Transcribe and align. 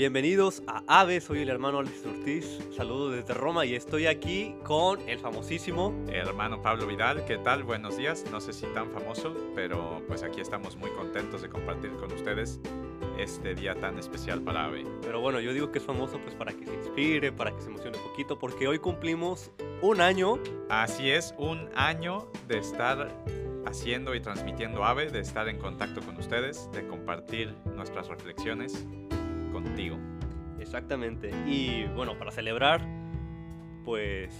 Bienvenidos 0.00 0.62
a 0.66 0.82
AVE, 1.00 1.20
soy 1.20 1.40
el 1.40 1.50
hermano 1.50 1.80
Alex 1.80 2.06
Ortiz, 2.06 2.58
saludo 2.74 3.10
desde 3.10 3.34
Roma 3.34 3.66
y 3.66 3.74
estoy 3.74 4.06
aquí 4.06 4.54
con 4.64 4.98
el 5.06 5.18
famosísimo 5.18 5.94
hermano 6.08 6.62
Pablo 6.62 6.86
Vidal. 6.86 7.26
¿Qué 7.26 7.36
tal? 7.36 7.64
Buenos 7.64 7.98
días. 7.98 8.24
No 8.32 8.40
sé 8.40 8.54
si 8.54 8.64
tan 8.68 8.90
famoso, 8.92 9.36
pero 9.54 10.02
pues 10.08 10.22
aquí 10.22 10.40
estamos 10.40 10.76
muy 10.76 10.88
contentos 10.92 11.42
de 11.42 11.50
compartir 11.50 11.90
con 11.96 12.10
ustedes 12.12 12.60
este 13.18 13.54
día 13.54 13.74
tan 13.74 13.98
especial 13.98 14.40
para 14.40 14.64
AVE. 14.64 14.86
Pero 15.02 15.20
bueno, 15.20 15.38
yo 15.38 15.52
digo 15.52 15.70
que 15.70 15.80
es 15.80 15.84
famoso 15.84 16.18
pues 16.18 16.34
para 16.34 16.54
que 16.54 16.64
se 16.64 16.74
inspire, 16.74 17.30
para 17.30 17.54
que 17.54 17.60
se 17.60 17.68
emocione 17.68 17.98
un 17.98 18.04
poquito, 18.04 18.38
porque 18.38 18.68
hoy 18.68 18.78
cumplimos 18.78 19.50
un 19.82 20.00
año. 20.00 20.38
Así 20.70 21.10
es, 21.10 21.34
un 21.36 21.68
año 21.74 22.26
de 22.48 22.56
estar 22.56 23.14
haciendo 23.66 24.14
y 24.14 24.20
transmitiendo 24.20 24.82
AVE, 24.82 25.10
de 25.10 25.20
estar 25.20 25.46
en 25.46 25.58
contacto 25.58 26.00
con 26.00 26.16
ustedes, 26.16 26.70
de 26.72 26.86
compartir 26.86 27.54
nuestras 27.76 28.08
reflexiones 28.08 28.86
contigo. 29.62 29.98
Exactamente. 30.58 31.30
Y 31.46 31.84
bueno, 31.94 32.18
para 32.18 32.30
celebrar, 32.30 32.86
pues 33.84 34.34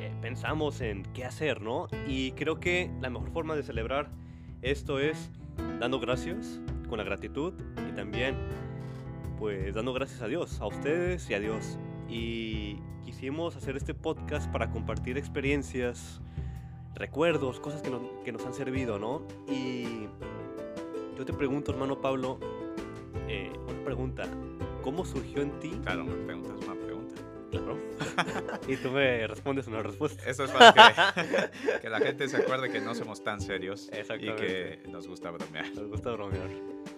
eh, 0.00 0.12
pensamos 0.20 0.80
en 0.80 1.04
qué 1.14 1.24
hacer, 1.24 1.60
¿no? 1.60 1.88
Y 2.06 2.32
creo 2.32 2.58
que 2.58 2.90
la 3.00 3.10
mejor 3.10 3.30
forma 3.30 3.54
de 3.54 3.62
celebrar 3.62 4.10
esto 4.62 4.98
es 4.98 5.30
dando 5.78 6.00
gracias, 6.00 6.60
con 6.88 6.98
la 6.98 7.04
gratitud 7.04 7.54
y 7.88 7.92
también 7.94 8.36
pues 9.38 9.74
dando 9.74 9.92
gracias 9.92 10.22
a 10.22 10.28
Dios, 10.28 10.60
a 10.60 10.66
ustedes 10.66 11.28
y 11.30 11.34
a 11.34 11.40
Dios. 11.40 11.78
Y 12.08 12.76
quisimos 13.04 13.56
hacer 13.56 13.76
este 13.76 13.94
podcast 13.94 14.50
para 14.50 14.70
compartir 14.70 15.18
experiencias, 15.18 16.20
recuerdos, 16.94 17.60
cosas 17.60 17.82
que, 17.82 17.90
que 18.24 18.32
nos 18.32 18.44
han 18.46 18.54
servido, 18.54 18.98
¿no? 18.98 19.22
Y 19.48 20.08
yo 21.16 21.24
te 21.24 21.32
pregunto, 21.32 21.72
hermano 21.72 22.00
Pablo, 22.00 22.38
eh, 23.28 23.52
una 23.68 23.84
pregunta. 23.84 24.24
¿Cómo 24.82 25.04
surgió 25.04 25.42
en 25.42 25.58
ti? 25.58 25.70
Claro, 25.82 26.04
me 26.04 26.14
preguntas 26.24 26.56
una 26.64 26.74
pregunta. 26.74 27.14
Claro. 27.50 27.78
y 28.68 28.76
tú 28.76 28.90
me 28.90 29.26
respondes 29.26 29.66
una 29.66 29.82
respuesta. 29.82 30.28
Eso 30.28 30.44
es 30.44 30.50
para 30.50 30.72
que, 30.72 31.78
que, 31.82 31.88
la 31.88 31.98
gente 32.00 32.28
se 32.28 32.38
acuerde 32.38 32.70
que 32.70 32.80
no 32.80 32.94
somos 32.94 33.22
tan 33.22 33.40
serios 33.40 33.90
y 34.18 34.32
que 34.32 34.80
nos 34.88 35.06
gusta 35.08 35.30
bromear. 35.30 35.68
Nos 35.74 35.88
gusta 35.88 36.12
bromear. 36.12 36.48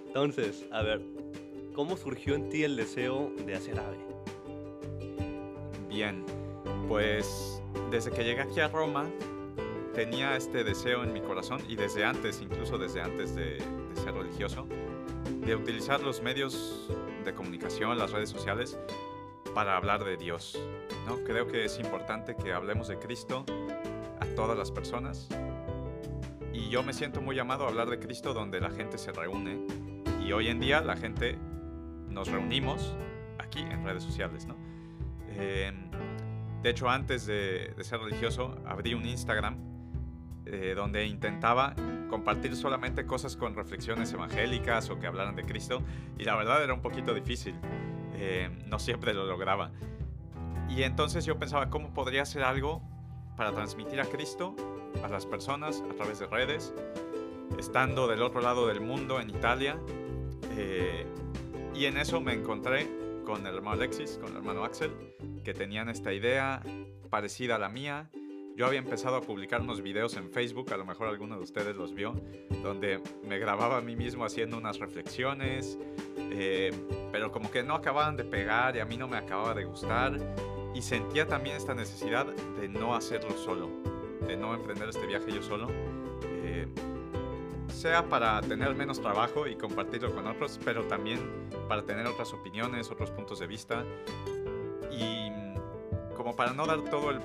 Entonces, 0.07 0.67
a 0.73 0.83
ver, 0.83 1.03
¿cómo 1.75 1.97
surgió 1.97 2.35
en 2.35 2.49
ti 2.49 2.65
el 2.65 2.77
deseo 2.77 3.33
de 3.47 3.55
hacer 3.55 3.79
ave? 3.79 3.99
Bien, 5.89 6.25
pues 6.89 7.63
desde 7.91 8.11
que 8.11 8.25
llegué 8.25 8.41
aquí 8.41 8.61
a 8.61 8.69
Roma 8.69 9.09
tenía 9.95 10.37
este 10.37 10.63
deseo 10.65 11.03
en 11.03 11.13
mi 11.13 11.21
corazón 11.21 11.61
y 11.69 11.77
desde 11.77 12.05
antes, 12.05 12.41
incluso 12.41 12.79
desde 12.79 13.01
antes 13.01 13.35
de, 13.35 13.57
de 13.57 13.97
ser 13.97 14.15
religioso, 14.15 14.67
de 15.49 15.57
utilizar 15.57 16.03
los 16.03 16.21
medios 16.21 16.91
de 17.25 17.33
comunicación, 17.33 17.97
las 17.97 18.11
redes 18.11 18.29
sociales, 18.29 18.79
para 19.55 19.79
hablar 19.79 20.05
de 20.05 20.19
Dios. 20.19 20.61
¿no? 21.07 21.25
Creo 21.25 21.49
que 21.49 21.65
es 21.65 21.79
importante 21.79 22.37
que 22.37 22.53
hablemos 22.53 22.89
de 22.89 22.99
Cristo 22.99 23.47
a 24.21 24.27
todas 24.37 24.59
las 24.59 24.71
personas. 24.71 25.27
Y 26.53 26.69
yo 26.69 26.83
me 26.83 26.93
siento 26.93 27.23
muy 27.23 27.35
llamado 27.35 27.65
a 27.65 27.69
hablar 27.69 27.89
de 27.89 27.99
Cristo 27.99 28.35
donde 28.35 28.61
la 28.61 28.71
gente 28.71 28.99
se 28.99 29.11
reúne. 29.11 29.59
Y 30.23 30.33
hoy 30.33 30.49
en 30.49 30.61
día 30.61 30.83
la 30.83 30.97
gente 30.97 31.39
nos 32.11 32.29
reunimos 32.29 32.95
aquí 33.39 33.61
en 33.61 33.83
redes 33.87 34.03
sociales. 34.03 34.45
¿no? 34.45 34.55
Em, 35.31 35.91
de 36.63 36.69
hecho, 36.69 36.91
antes 36.91 37.25
de, 37.25 37.75
ser 37.81 38.01
religioso, 38.01 38.55
abrí 38.67 38.93
un 38.93 39.07
Instagram 39.07 39.57
eh, 40.51 40.73
donde 40.75 41.07
intentaba 41.07 41.75
compartir 42.09 42.57
solamente 42.57 43.05
cosas 43.05 43.37
con 43.37 43.55
reflexiones 43.55 44.13
evangélicas 44.15 44.89
o 44.89 44.99
que 44.99 45.07
hablaran 45.07 45.37
de 45.37 45.45
Cristo 45.45 45.83
y 46.19 46.25
la 46.25 46.37
verdad 46.37 46.65
era 46.65 46.73
un 46.73 46.81
poquito 46.81 47.13
difícil, 47.13 47.55
eh, 48.15 48.49
no 48.67 48.79
siempre 48.79 49.13
lo 49.13 49.27
lograba. 49.27 49.71
Y 50.71 50.85
entonces 50.85 51.27
yo 51.27 51.39
pensaba, 51.39 51.69
¿cómo 51.69 51.93
podría 51.93 52.23
hacer 52.23 52.43
algo 52.43 52.83
para 53.37 53.53
transmitir 53.53 54.01
a 54.01 54.05
Cristo 54.05 54.57
a 55.03 55.09
las 55.09 55.27
personas 55.27 55.83
a 55.91 55.95
través 55.95 56.19
de 56.19 56.27
redes, 56.27 56.73
estando 57.59 58.09
del 58.09 58.23
otro 58.23 58.41
lado 58.41 58.67
del 58.67 58.81
mundo, 58.81 59.21
en 59.21 59.29
Italia? 59.29 59.79
Eh, 60.57 61.07
y 61.75 61.85
en 61.85 61.99
eso 61.99 62.21
me 62.21 62.33
encontré 62.33 62.89
con 63.25 63.47
el 63.47 63.55
hermano 63.55 63.83
Alexis, 63.83 64.19
con 64.19 64.31
el 64.31 64.39
hermano 64.39 64.65
Axel, 64.65 64.93
que 65.45 65.53
tenían 65.53 65.91
esta 65.91 66.13
idea 66.13 66.63
parecida 67.11 67.57
a 67.57 67.59
la 67.59 67.69
mía, 67.69 68.11
yo 68.59 68.67
había 68.67 68.81
empezado 68.81 69.15
a 69.15 69.21
publicar 69.21 69.61
unos 69.61 69.83
videos 69.83 70.17
en 70.17 70.33
Facebook, 70.33 70.73
a 70.73 70.77
lo 70.77 70.85
mejor 70.85 71.07
alguno 71.07 71.37
de 71.37 71.45
ustedes 71.45 71.77
los 71.77 71.95
vio, 71.95 72.21
donde 72.61 73.01
me 73.23 73.39
grababa 73.39 73.77
a 73.77 73.81
mí 73.81 73.95
mismo 73.95 74.25
haciendo 74.25 74.59
unas 74.59 74.81
reflexiones, 74.81 75.79
eh, 76.33 76.73
pero 77.13 77.31
como 77.31 77.53
que 77.53 77.63
no 77.63 77.77
acababan 77.77 78.17
de 78.17 78.25
pegar 78.25 78.75
y 78.75 78.81
a 78.81 78.85
mí 78.85 78.97
no 78.97 79.07
me 79.07 79.17
acababa 79.17 79.55
de 79.55 79.63
gustar. 79.63 80.19
Y 80.75 80.83
sentía 80.83 81.25
también 81.29 81.55
esta 81.55 81.73
necesidad 81.73 82.27
de 82.27 82.69
no 82.69 82.97
hacerlo 82.97 83.31
solo, 83.39 83.71
de 84.27 84.37
no 84.37 84.53
emprender 84.55 84.89
este 84.89 85.07
viaje 85.07 85.31
yo 85.31 85.41
solo. 85.41 85.69
Eh, 86.43 86.67
sea 87.69 88.09
para 88.09 88.41
tener 88.41 88.75
menos 88.75 89.01
trabajo 89.01 89.47
y 89.47 89.55
compartirlo 89.55 90.13
con 90.13 90.27
otros, 90.27 90.59
pero 90.65 90.83
también 90.89 91.21
para 91.69 91.85
tener 91.85 92.09
otras 92.09 92.33
opiniones, 92.33 92.91
otros 92.91 93.13
puntos 93.13 93.39
de 93.39 93.47
vista. 93.47 93.85
Y 94.91 95.31
como 96.29 96.37
para 96.37 96.53
no 96.53 96.67
dar 96.67 96.83
todo 96.91 97.11
el 97.11 97.21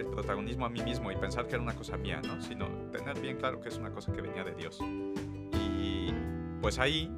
el 0.00 0.06
protagonismo 0.06 0.66
a 0.66 0.68
mí 0.68 0.82
mismo 0.82 1.12
y 1.12 1.16
pensar 1.16 1.46
que 1.46 1.54
era 1.54 1.62
una 1.62 1.74
cosa 1.74 1.96
mía, 1.96 2.20
¿no? 2.26 2.40
Sino 2.40 2.66
tener 2.90 3.20
bien 3.20 3.36
claro 3.36 3.60
que 3.60 3.68
es 3.68 3.78
una 3.78 3.90
cosa 3.90 4.12
que 4.12 4.20
venía 4.20 4.42
de 4.42 4.52
Dios. 4.52 4.80
Y 4.80 6.12
pues 6.60 6.78
ahí 6.78 7.08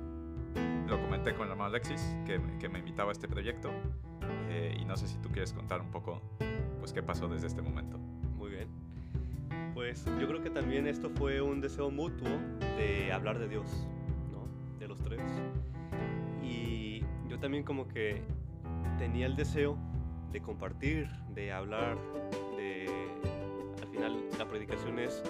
lo 0.87 1.01
comenté 1.01 1.33
con 1.33 1.47
el 1.47 1.53
hermano 1.53 1.71
Alexis, 1.71 2.17
que, 2.27 2.41
que 2.59 2.69
me 2.69 2.79
invitaba 2.81 3.11
a 3.11 3.13
este 3.13 3.27
proyecto. 3.27 3.71
Eh, 4.51 4.77
y 4.79 4.85
no 4.85 4.97
sé 4.97 5.09
si 5.09 5.19
tú 5.19 5.31
quieres 5.31 5.53
contar 5.53 5.81
un 5.81 5.91
poco, 5.91 6.21
pues, 6.79 6.93
qué 6.93 7.03
pasó 7.03 7.29
desde 7.29 7.47
este 7.47 7.63
momento. 7.63 7.97
Muy 8.37 8.51
bien. 8.51 8.69
Pues 9.75 10.05
yo 10.19 10.27
creo 10.27 10.43
que 10.43 10.51
también 10.51 10.87
esto 10.87 11.11
fue 11.11 11.41
un 11.41 11.61
deseo 11.61 11.91
mutuo 11.91 12.29
de 12.77 13.13
hablar 13.13 13.39
de 13.39 13.49
Dios, 13.49 13.87
¿no? 14.31 14.47
De 14.79 14.89
los 14.89 15.03
tres. 15.03 15.23
Y 16.43 17.03
yo 17.29 17.39
también 17.39 17.65
como 17.65 17.89
que 17.89 18.23
tenía 18.99 19.27
el 19.27 19.37
deseo 19.37 19.79
de 20.33 20.41
compartir, 20.41 21.09
de 21.35 21.53
hablar 21.53 21.97
la 24.41 24.49
predicación 24.49 24.99
es 24.99 25.23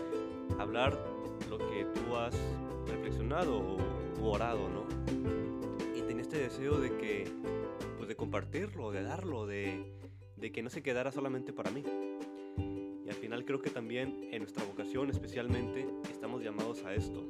hablar 0.61 0.97
lo 1.49 1.59
que 1.59 1.84
tú 1.94 2.15
has 2.15 2.37
reflexionado 2.87 3.77
o 4.22 4.31
orado, 4.31 4.69
¿no? 4.69 4.84
Y 5.97 6.03
tenía 6.03 6.22
este 6.22 6.39
deseo 6.39 6.78
de 6.78 6.97
que, 6.97 7.25
pues 7.97 8.09
de 8.09 8.15
compartirlo, 8.15 8.93
de 8.93 9.03
darlo, 9.03 9.47
de, 9.47 9.93
de 10.37 10.53
que 10.53 10.62
no 10.62 10.71
se 10.71 10.81
quedara 10.81 11.10
solamente 11.10 11.53
para 11.53 11.72
mí. 11.72 11.83
Y 13.05 13.09
al 13.09 13.16
final 13.16 13.44
creo 13.44 13.60
que 13.60 13.71
también 13.71 14.28
en 14.31 14.43
nuestra 14.43 14.65
vocación 14.65 15.10
especialmente 15.10 15.89
estamos 16.09 16.44
llamados 16.44 16.84
a 16.84 16.94
esto, 16.94 17.27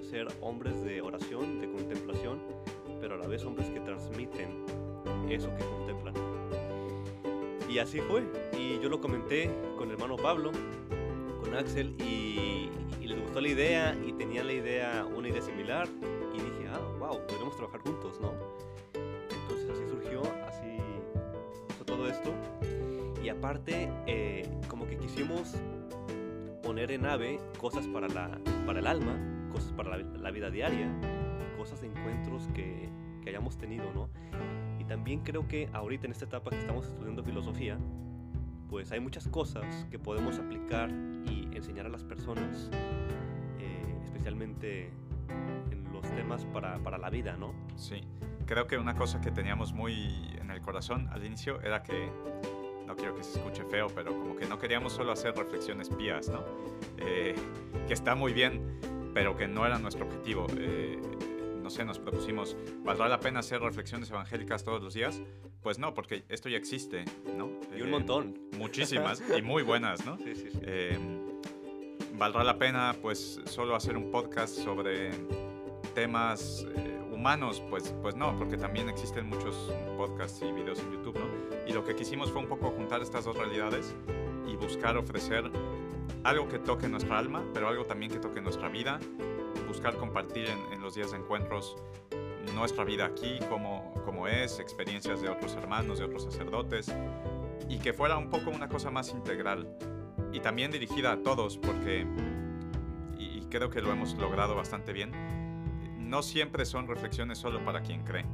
a 0.00 0.04
ser 0.04 0.28
hombres 0.40 0.80
de 0.84 1.02
oración, 1.02 1.60
de 1.60 1.68
contemplación, 1.68 2.40
pero 3.00 3.16
a 3.16 3.18
la 3.18 3.26
vez 3.26 3.44
hombres 3.44 3.68
que 3.70 3.80
transmiten 3.80 4.64
eso 5.28 5.52
que 5.56 5.64
contemplan. 5.64 6.43
Y 7.74 7.80
así 7.80 7.98
fue. 7.98 8.22
Y 8.56 8.78
yo 8.78 8.88
lo 8.88 9.00
comenté 9.00 9.50
con 9.76 9.88
el 9.88 9.94
hermano 9.94 10.14
Pablo, 10.14 10.52
con 11.42 11.56
Axel, 11.56 11.96
y, 12.00 12.70
les 13.04 13.20
gustó 13.20 13.40
la 13.40 13.48
idea 13.48 13.98
y 14.06 14.12
tenían 14.12 14.46
la 14.46 14.52
idea, 14.52 15.04
una 15.04 15.28
idea 15.28 15.42
similar. 15.42 15.88
Y 16.32 16.36
dije, 16.36 16.68
ah, 16.72 16.78
wow, 17.00 17.18
podemos 17.26 17.56
trabajar 17.56 17.80
juntos, 17.80 18.20
¿no? 18.20 18.32
Entonces 18.94 19.70
así 19.70 19.88
surgió, 19.88 20.22
así 20.46 20.78
todo 21.84 22.08
esto. 22.08 22.32
Y 23.24 23.28
aparte, 23.28 23.90
eh, 24.06 24.48
como 24.68 24.86
que 24.86 24.96
quisimos 24.96 25.54
poner 26.62 26.92
en 26.92 27.06
ave 27.06 27.40
cosas 27.58 27.88
para, 27.88 28.06
la, 28.06 28.38
para 28.66 28.78
el 28.78 28.86
alma, 28.86 29.18
cosas 29.52 29.72
para 29.72 29.96
la, 29.96 30.04
la 30.04 30.30
vida 30.30 30.48
diaria, 30.48 30.88
cosas 31.58 31.80
de 31.80 31.88
encuentros 31.88 32.46
que, 32.54 32.88
que 33.20 33.30
hayamos 33.30 33.58
tenido, 33.58 33.92
¿no? 33.92 34.08
También 34.88 35.20
creo 35.20 35.48
que 35.48 35.68
ahorita 35.72 36.06
en 36.06 36.12
esta 36.12 36.26
etapa 36.26 36.50
que 36.50 36.58
estamos 36.58 36.86
estudiando 36.86 37.22
filosofía, 37.22 37.78
pues 38.68 38.92
hay 38.92 39.00
muchas 39.00 39.28
cosas 39.28 39.86
que 39.90 39.98
podemos 39.98 40.38
aplicar 40.38 40.90
y 40.90 41.48
enseñar 41.54 41.86
a 41.86 41.88
las 41.88 42.04
personas, 42.04 42.70
eh, 43.58 43.82
especialmente 44.04 44.90
en 45.70 45.84
los 45.92 46.02
temas 46.10 46.44
para, 46.46 46.78
para, 46.80 46.98
la 46.98 47.08
vida, 47.08 47.36
¿no? 47.36 47.54
Sí, 47.76 48.02
creo 48.46 48.66
que 48.66 48.76
una 48.76 48.94
cosa 48.94 49.20
que 49.20 49.30
teníamos 49.30 49.72
muy 49.72 49.94
en 50.40 50.50
el 50.50 50.60
corazón 50.60 51.08
al 51.12 51.24
inicio 51.24 51.60
era 51.62 51.82
que, 51.82 52.10
no 52.86 52.96
quiero 52.96 53.14
que 53.14 53.24
se 53.24 53.38
escuche 53.38 53.64
feo, 53.64 53.86
pero 53.94 54.12
como 54.12 54.36
que 54.36 54.46
no 54.46 54.58
queríamos 54.58 54.92
solo 54.92 55.12
hacer 55.12 55.34
reflexiones 55.34 55.88
pías, 55.88 56.28
¿no? 56.28 56.44
Eh, 56.98 57.34
que 57.86 57.94
está 57.94 58.14
muy 58.14 58.32
bien, 58.32 58.78
pero 59.14 59.36
que 59.36 59.48
no 59.48 59.64
era 59.64 59.78
nuestro 59.78 60.06
objetivo. 60.06 60.46
Eh, 60.56 61.00
no 61.64 61.70
sé, 61.70 61.82
nos 61.82 61.98
propusimos, 61.98 62.58
¿valdrá 62.84 63.08
la 63.08 63.18
pena 63.18 63.40
hacer 63.40 63.58
reflexiones 63.58 64.10
evangélicas 64.10 64.62
todos 64.64 64.82
los 64.82 64.92
días? 64.92 65.22
Pues 65.62 65.78
no, 65.78 65.94
porque 65.94 66.26
esto 66.28 66.50
ya 66.50 66.58
existe, 66.58 67.06
¿no? 67.38 67.48
Y 67.74 67.80
un 67.80 67.90
montón. 67.90 68.38
Muchísimas 68.58 69.22
y 69.36 69.40
muy 69.40 69.62
buenas, 69.62 70.04
¿no? 70.04 70.18
Sí, 70.24 70.34
sí, 70.34 70.50
sí. 70.52 70.58
Eh, 70.62 70.98
¿Valdrá 72.16 72.44
la 72.44 72.58
pena, 72.58 72.94
pues, 73.00 73.40
solo 73.46 73.74
hacer 73.74 73.96
un 73.96 74.10
podcast 74.10 74.54
sobre 74.56 75.10
temas 75.94 76.66
eh, 76.76 77.00
humanos, 77.10 77.62
pues, 77.70 77.94
pues 78.02 78.14
no, 78.14 78.38
porque 78.38 78.58
también 78.58 78.90
existen 78.90 79.26
muchos 79.26 79.56
podcasts 79.96 80.42
y 80.42 80.52
videos 80.52 80.80
en 80.80 80.92
YouTube, 80.92 81.18
¿no? 81.18 81.26
Y 81.66 81.72
lo 81.72 81.82
que 81.82 81.96
quisimos 81.96 82.30
fue 82.30 82.42
un 82.42 82.48
poco 82.48 82.72
juntar 82.72 83.00
estas 83.00 83.24
dos 83.24 83.38
realidades 83.38 83.94
y 84.46 84.54
buscar 84.56 84.98
ofrecer 84.98 85.50
algo 86.24 86.46
que 86.46 86.58
toque 86.58 86.88
nuestra 86.88 87.18
alma, 87.18 87.42
pero 87.54 87.68
algo 87.68 87.86
también 87.86 88.12
que 88.12 88.18
toque 88.18 88.42
nuestra 88.42 88.68
vida, 88.68 89.00
buscar 89.74 89.96
compartir 89.96 90.46
en, 90.46 90.72
en 90.72 90.80
los 90.80 90.94
días 90.94 91.10
de 91.10 91.18
encuentros 91.18 91.76
nuestra 92.54 92.84
vida 92.84 93.06
aquí, 93.06 93.40
como, 93.48 93.92
como 94.04 94.28
es, 94.28 94.60
experiencias 94.60 95.20
de 95.20 95.28
otros 95.28 95.56
hermanos, 95.56 95.98
de 95.98 96.04
otros 96.04 96.22
sacerdotes, 96.22 96.94
y 97.68 97.78
que 97.78 97.92
fuera 97.92 98.16
un 98.16 98.30
poco 98.30 98.50
una 98.50 98.68
cosa 98.68 98.92
más 98.92 99.10
integral 99.10 99.76
y 100.32 100.38
también 100.38 100.70
dirigida 100.70 101.10
a 101.10 101.22
todos, 101.22 101.58
porque, 101.58 102.06
y 103.18 103.40
creo 103.50 103.68
que 103.68 103.82
lo 103.82 103.90
hemos 103.90 104.14
logrado 104.14 104.54
bastante 104.54 104.92
bien, 104.92 105.10
no 105.98 106.22
siempre 106.22 106.64
son 106.64 106.86
reflexiones 106.86 107.38
solo 107.38 107.64
para 107.64 107.82
quien 107.82 108.04
cree. 108.04 108.26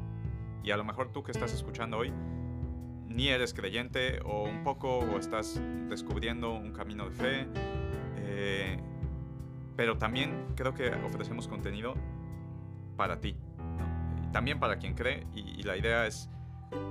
Y 0.63 0.73
a 0.73 0.77
lo 0.77 0.85
mejor 0.85 1.11
tú 1.11 1.23
que 1.23 1.33
estás 1.33 1.55
escuchando 1.55 1.97
hoy, 1.97 2.13
ni 3.07 3.29
eres 3.29 3.55
creyente 3.55 4.21
o 4.27 4.45
un 4.45 4.63
poco 4.63 4.99
o 4.99 5.19
estás 5.19 5.59
descubriendo 5.89 6.53
un 6.53 6.73
camino 6.73 7.09
de 7.09 7.11
fe, 7.11 7.47
eh, 8.19 8.79
pero 9.81 9.97
también 9.97 10.45
creo 10.57 10.75
que 10.75 10.91
ofrecemos 11.07 11.49
contenido 11.49 11.95
para 12.99 13.19
ti, 13.19 13.35
también 14.31 14.61
para 14.61 14.77
quien 14.77 14.93
cree 14.93 15.27
y, 15.35 15.63
la 15.63 15.75
idea 15.75 16.07
es 16.07 16.29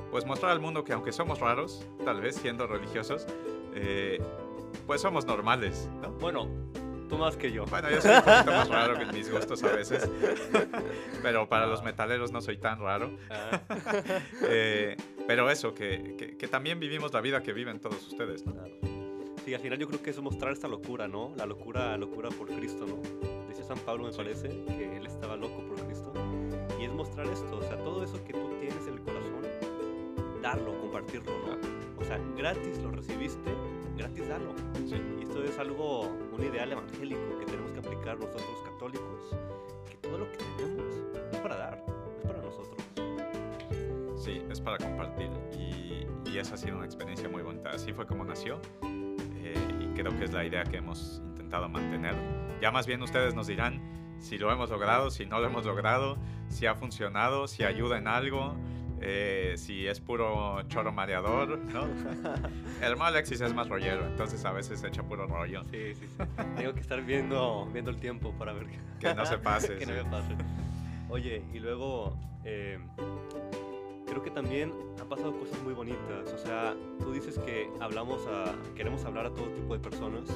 pues 0.10 0.26
mostrar 0.26 0.54
al 0.54 0.60
mundo 0.60 0.84
que 0.84 0.94
aunque 0.94 1.12
somos 1.12 1.40
raros, 1.40 1.88
tal 2.04 2.20
vez 2.20 2.38
siendo 2.38 2.66
religiosos, 2.66 3.28
eh, 3.76 4.20
pues 4.88 5.02
somos 5.02 5.28
normales, 5.28 5.88
¿no? 6.02 6.14
Bueno, 6.14 6.50
tú 7.08 7.20
más 7.20 7.38
que 7.38 7.52
yo. 7.52 7.64
Bueno, 7.66 7.92
yo 7.92 8.02
soy 8.02 8.16
un 8.16 8.24
poquito 8.24 8.52
más 8.54 8.70
raro 8.70 8.98
que 8.98 9.06
mis 9.14 9.32
gustos 9.32 9.64
a 9.64 9.68
veces, 9.68 10.10
pero 11.22 11.48
para 11.48 11.68
los 11.68 11.84
metaleros 11.84 12.32
no 12.32 12.42
soy 12.42 12.58
tan 12.58 12.80
raro. 12.80 13.12
Ah. 13.30 13.62
Eh, 14.52 14.98
pero 15.28 15.52
eso, 15.52 15.76
que, 15.76 16.36
que, 16.40 16.48
también 16.48 16.80
vivimos 16.80 17.14
la 17.14 17.22
vida 17.22 17.44
que 17.44 17.54
viven 17.54 17.80
todos 17.80 18.08
ustedes, 18.08 18.48
¿no? 18.48 18.56
Sí, 19.50 19.56
al 19.56 19.62
final 19.62 19.80
yo 19.80 19.88
creo 19.88 20.04
que 20.04 20.12
es 20.12 20.22
mostrar 20.22 20.54
esta 20.54 20.68
locura, 20.68 21.08
¿no? 21.08 21.34
La 21.36 21.48
locura, 21.48 21.98
locura 21.98 22.30
por 22.30 22.50
Cristo, 22.50 22.86
¿no? 22.86 22.98
Dice 23.48 23.64
San 23.64 23.80
Pablo, 23.80 24.06
me 24.06 24.14
parece, 24.14 24.48
que 24.48 24.98
él 24.98 25.08
estaba 25.08 25.36
loco 25.36 25.64
por 25.68 25.84
Cristo. 25.88 26.14
Y 26.80 26.84
es 26.84 26.94
mostrar 26.94 27.26
esto, 27.26 27.58
o 27.58 27.62
sea, 27.64 27.76
todo 27.84 28.04
eso 28.04 28.24
que 28.26 28.34
tú 28.34 28.48
tienes 28.60 28.86
en 28.86 28.94
el 28.94 29.02
corazón, 29.02 29.42
darlo, 30.44 30.80
compartirlo, 30.80 31.32
¿no? 31.32 32.00
O 32.00 32.06
sea, 32.06 32.20
gratis 32.38 32.78
lo 32.84 32.92
recibiste, 32.92 33.50
gratis 33.98 34.30
dalo. 34.30 34.54
Y 35.18 35.24
esto 35.24 35.44
es 35.44 35.58
algo, 35.58 36.02
un 36.02 36.44
ideal 36.44 36.72
evangélico 36.72 37.40
que 37.40 37.48
tenemos 37.48 37.72
que 37.72 37.80
aplicar 37.80 38.20
nosotros 38.20 38.62
católicos, 38.66 39.36
que 39.90 39.98
todo 39.98 40.20
lo 40.20 40.32
que 40.32 40.38
tenemos 40.58 40.94
es 41.32 41.40
para 41.40 41.58
dar, 41.58 41.84
es 42.20 42.26
para 42.28 42.40
nosotros. 42.44 42.84
Sí, 44.16 44.44
es 44.48 44.62
para 44.62 44.78
compartir. 44.78 45.32
Y, 45.58 46.06
y 46.30 46.38
esa 46.38 46.54
ha 46.54 46.58
sido 46.58 46.76
una 46.76 46.86
experiencia 46.86 47.28
muy 47.28 47.42
bonita. 47.42 47.72
Así 47.72 47.94
fue 47.94 48.06
como 48.06 48.24
nació. 48.24 48.60
Eh, 49.44 49.56
y 49.80 49.88
creo 49.96 50.18
que 50.18 50.26
es 50.26 50.34
la 50.34 50.46
idea 50.46 50.64
que 50.64 50.78
hemos 50.78 51.22
intentado 51.26 51.70
mantener. 51.70 52.16
Ya 52.62 52.72
más 52.72 52.86
bien 52.86 53.02
ustedes 53.02 53.34
nos 53.34 53.48
dirán 53.48 53.82
si 54.20 54.38
lo 54.38 54.52
hemos 54.52 54.70
logrado, 54.70 55.10
si 55.10 55.26
no 55.26 55.40
lo 55.40 55.48
hemos 55.48 55.66
logrado, 55.66 56.18
si 56.50 56.66
ha 56.66 56.76
funcionado, 56.76 57.48
si 57.48 57.64
ayuda 57.64 57.98
en 57.98 58.08
algo. 58.08 58.56
Eh, 59.02 59.54
si 59.56 59.88
es 59.88 60.02
puro 60.02 60.62
choro 60.68 60.92
mareador, 60.92 61.58
¿no? 61.58 61.86
El 62.82 62.92
hermano 62.92 63.12
Alexis 63.12 63.40
es 63.40 63.54
más 63.54 63.70
rollero, 63.70 64.06
entonces 64.06 64.44
a 64.44 64.52
veces 64.52 64.84
echa 64.84 65.04
puro 65.04 65.26
rollo. 65.26 65.64
Sí, 65.72 65.96
sí, 65.96 66.06
sí. 66.06 66.24
Tengo 66.58 66.74
que 66.74 66.82
estar 66.82 67.02
viendo, 67.02 67.66
viendo 67.72 67.92
el 67.92 67.98
tiempo 67.98 68.34
para 68.34 68.52
ver 68.52 68.68
que, 69.00 69.14
no 69.16 69.26
se 69.26 69.38
pase. 69.38 69.76
que 69.80 69.86
no 69.86 69.94
me 69.94 70.04
pase. 70.04 70.36
Oye, 71.08 71.46
y 71.54 71.60
luego 71.60 72.18
eh, 72.44 72.78
creo 74.10 74.24
que 74.24 74.32
también 74.32 74.74
han 75.00 75.08
pasado 75.08 75.38
cosas 75.38 75.62
muy 75.64 75.74
bonitas. 75.74 76.34
O 76.34 76.38
sea, 76.38 76.76
tú 77.00 77.12
dices 77.12 77.38
que 77.40 77.70
hablamos 77.80 78.26
a, 78.28 78.56
queremos 78.76 79.06
hablar 79.06 79.28
a 79.28 79.34
todo 79.34 79.50
tipo 79.52 79.74
de 79.74 79.80
personas. 79.80 80.28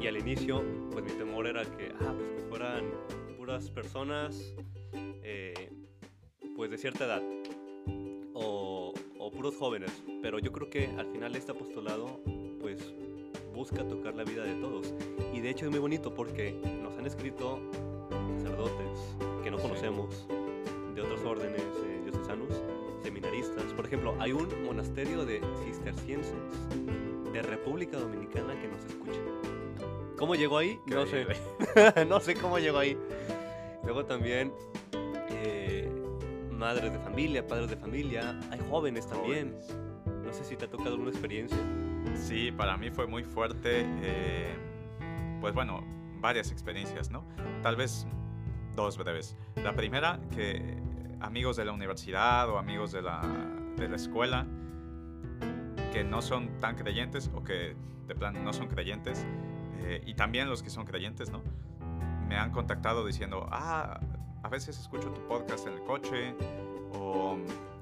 Y 0.00 0.06
al 0.06 0.16
inicio, 0.16 0.62
pues 0.90 1.04
mi 1.04 1.10
temor 1.12 1.46
era 1.46 1.64
que, 1.64 1.92
ah, 2.00 2.14
pues 2.16 2.30
que 2.30 2.48
fueran 2.48 2.84
puras 3.36 3.70
personas, 3.70 4.54
eh, 5.22 5.70
pues 6.56 6.70
de 6.70 6.78
cierta 6.78 7.04
edad 7.04 7.22
o, 8.34 8.92
puros 9.32 9.56
jóvenes, 9.56 9.92
pero 10.22 10.38
yo 10.38 10.50
creo 10.50 10.70
que 10.70 10.86
al 10.98 11.06
final 11.12 11.36
este 11.36 11.52
apostolado 11.52 12.20
pues 12.60 12.92
busca 13.54 13.86
tocar 13.86 14.16
la 14.16 14.24
vida 14.24 14.42
de 14.42 14.54
todos. 14.54 14.94
Y 15.32 15.40
de 15.40 15.50
hecho 15.50 15.66
es 15.66 15.70
muy 15.70 15.78
bonito 15.78 16.14
porque 16.14 16.52
nos 16.82 16.96
han 16.96 17.06
escrito 17.06 17.60
sacerdotes 18.38 19.16
que 19.44 19.50
no 19.50 19.58
conocemos, 19.58 20.26
de 20.94 21.02
otros 21.02 21.22
órdenes 21.24 21.62
seminaristas. 23.42 23.72
Por 23.74 23.86
ejemplo, 23.86 24.16
hay 24.20 24.32
un 24.32 24.48
monasterio 24.64 25.24
de 25.24 25.40
cistercienses 25.64 26.34
de 27.32 27.42
República 27.42 27.98
Dominicana 27.98 28.54
que 28.60 28.68
nos 28.68 28.84
escucha. 28.84 29.20
¿Cómo 30.16 30.34
llegó 30.34 30.58
ahí? 30.58 30.78
No 30.86 31.06
sé. 31.06 31.26
no 32.08 32.20
sé 32.20 32.34
cómo 32.34 32.58
llegó 32.58 32.78
ahí. 32.78 32.96
Luego 33.84 34.04
también 34.04 34.52
madres 36.58 36.92
de 36.92 36.98
familia, 36.98 37.46
padres 37.46 37.70
de 37.70 37.76
familia, 37.76 38.38
hay 38.50 38.60
jóvenes 38.68 39.08
también. 39.08 39.56
No 40.24 40.32
sé 40.32 40.44
si 40.44 40.56
te 40.56 40.66
ha 40.66 40.70
tocado 40.70 40.90
alguna 40.90 41.10
experiencia. 41.10 41.56
Sí, 42.14 42.52
para 42.52 42.76
mí 42.76 42.90
fue 42.90 43.06
muy 43.06 43.22
fuerte. 43.22 43.86
Eh, 44.02 44.54
pues 45.40 45.54
bueno, 45.54 45.82
varias 46.20 46.50
experiencias, 46.50 47.10
¿no? 47.10 47.24
Tal 47.62 47.76
vez 47.76 48.06
dos 48.74 48.98
breves. 48.98 49.36
La 49.62 49.74
primera, 49.74 50.20
que 50.34 50.76
amigos 51.20 51.56
de 51.56 51.64
la 51.64 51.72
universidad 51.72 52.48
o 52.48 52.58
amigos 52.58 52.92
de 52.92 53.02
la, 53.02 53.22
de 53.76 53.88
la 53.88 53.96
escuela 53.96 54.46
que 55.92 56.04
no 56.04 56.22
son 56.22 56.60
tan 56.60 56.76
creyentes 56.76 57.30
o 57.34 57.42
que 57.42 57.74
de 58.06 58.14
plan 58.14 58.42
no 58.44 58.52
son 58.52 58.68
creyentes, 58.68 59.24
eh, 59.80 60.02
y 60.06 60.14
también 60.14 60.48
los 60.48 60.62
que 60.62 60.70
son 60.70 60.84
creyentes, 60.84 61.30
¿no? 61.30 61.42
Me 62.26 62.36
han 62.36 62.50
contactado 62.50 63.06
diciendo, 63.06 63.46
ah, 63.50 64.00
a 64.42 64.48
veces 64.48 64.78
escucho 64.78 65.10
tu 65.10 65.26
podcast 65.26 65.66
en 65.66 65.74
el 65.74 65.82
coche 65.82 66.34
o 66.94 67.38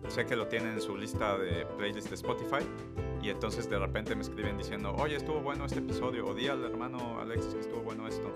sé 0.08 0.24
que 0.26 0.36
lo 0.36 0.46
tienen 0.46 0.74
en 0.74 0.80
su 0.80 0.96
lista 0.96 1.36
de 1.36 1.66
playlist 1.78 2.08
de 2.08 2.14
Spotify 2.14 2.64
y 3.22 3.30
entonces 3.30 3.68
de 3.68 3.78
repente 3.78 4.14
me 4.14 4.22
escriben 4.22 4.56
diciendo, 4.56 4.94
oye, 4.96 5.16
estuvo 5.16 5.40
bueno 5.40 5.64
este 5.64 5.80
episodio 5.80 6.26
o 6.26 6.34
di 6.34 6.48
al 6.48 6.64
hermano 6.64 7.20
Alexis 7.20 7.54
que 7.54 7.60
estuvo 7.60 7.82
bueno 7.82 8.06
esto. 8.06 8.32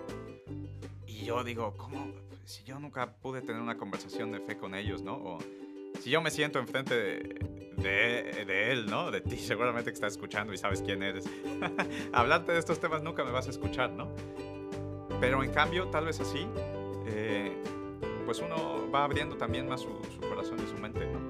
Y 1.20 1.26
yo 1.26 1.44
digo, 1.44 1.74
¿cómo? 1.76 2.12
Si 2.46 2.64
yo 2.64 2.78
nunca 2.78 3.12
pude 3.12 3.42
tener 3.42 3.60
una 3.60 3.76
conversación 3.76 4.32
de 4.32 4.40
fe 4.40 4.56
con 4.56 4.74
ellos, 4.74 5.02
¿no? 5.02 5.16
O 5.16 5.38
si 6.00 6.08
yo 6.08 6.22
me 6.22 6.30
siento 6.30 6.58
enfrente 6.58 6.94
de, 6.94 7.18
de, 7.76 8.44
de 8.46 8.72
él, 8.72 8.86
¿no? 8.86 9.10
De 9.10 9.20
ti, 9.20 9.36
seguramente 9.38 9.90
que 9.90 9.94
estás 9.94 10.12
escuchando 10.12 10.54
y 10.54 10.56
sabes 10.58 10.80
quién 10.80 11.02
eres. 11.02 11.28
Hablarte 12.12 12.52
de 12.52 12.58
estos 12.58 12.80
temas 12.80 13.02
nunca 13.02 13.22
me 13.22 13.32
vas 13.32 13.48
a 13.48 13.50
escuchar, 13.50 13.90
¿no? 13.90 14.08
Pero 15.20 15.44
en 15.44 15.52
cambio, 15.52 15.88
tal 15.88 16.06
vez 16.06 16.20
así, 16.20 16.46
eh, 17.06 17.54
pues 18.24 18.38
uno 18.38 18.90
va 18.90 19.04
abriendo 19.04 19.36
también 19.36 19.68
más 19.68 19.82
su, 19.82 19.90
corazón 20.20 20.58
y 20.64 20.70
su 20.70 20.78
mente, 20.78 21.06
¿no? 21.06 21.20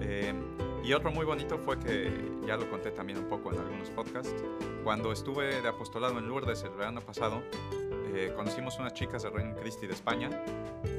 Eh, 0.00 0.34
y 0.82 0.92
otro 0.94 1.12
muy 1.12 1.24
bonito 1.24 1.58
fue 1.58 1.78
que, 1.78 2.10
ya 2.44 2.56
lo 2.56 2.68
conté 2.68 2.90
también 2.90 3.18
un 3.18 3.28
poco 3.28 3.52
en 3.52 3.60
algunos 3.60 3.90
podcasts, 3.90 4.34
cuando 4.82 5.12
estuve 5.12 5.60
de 5.60 5.68
apostolado 5.68 6.18
en 6.18 6.26
Lourdes 6.26 6.64
el 6.64 6.70
verano 6.70 7.00
pasado, 7.02 7.42
eh, 8.14 8.32
conocimos 8.34 8.78
unas 8.78 8.94
chicas 8.94 9.22
de 9.22 9.30
Reino 9.30 9.54
Christi 9.56 9.86
de 9.86 9.92
España 9.92 10.30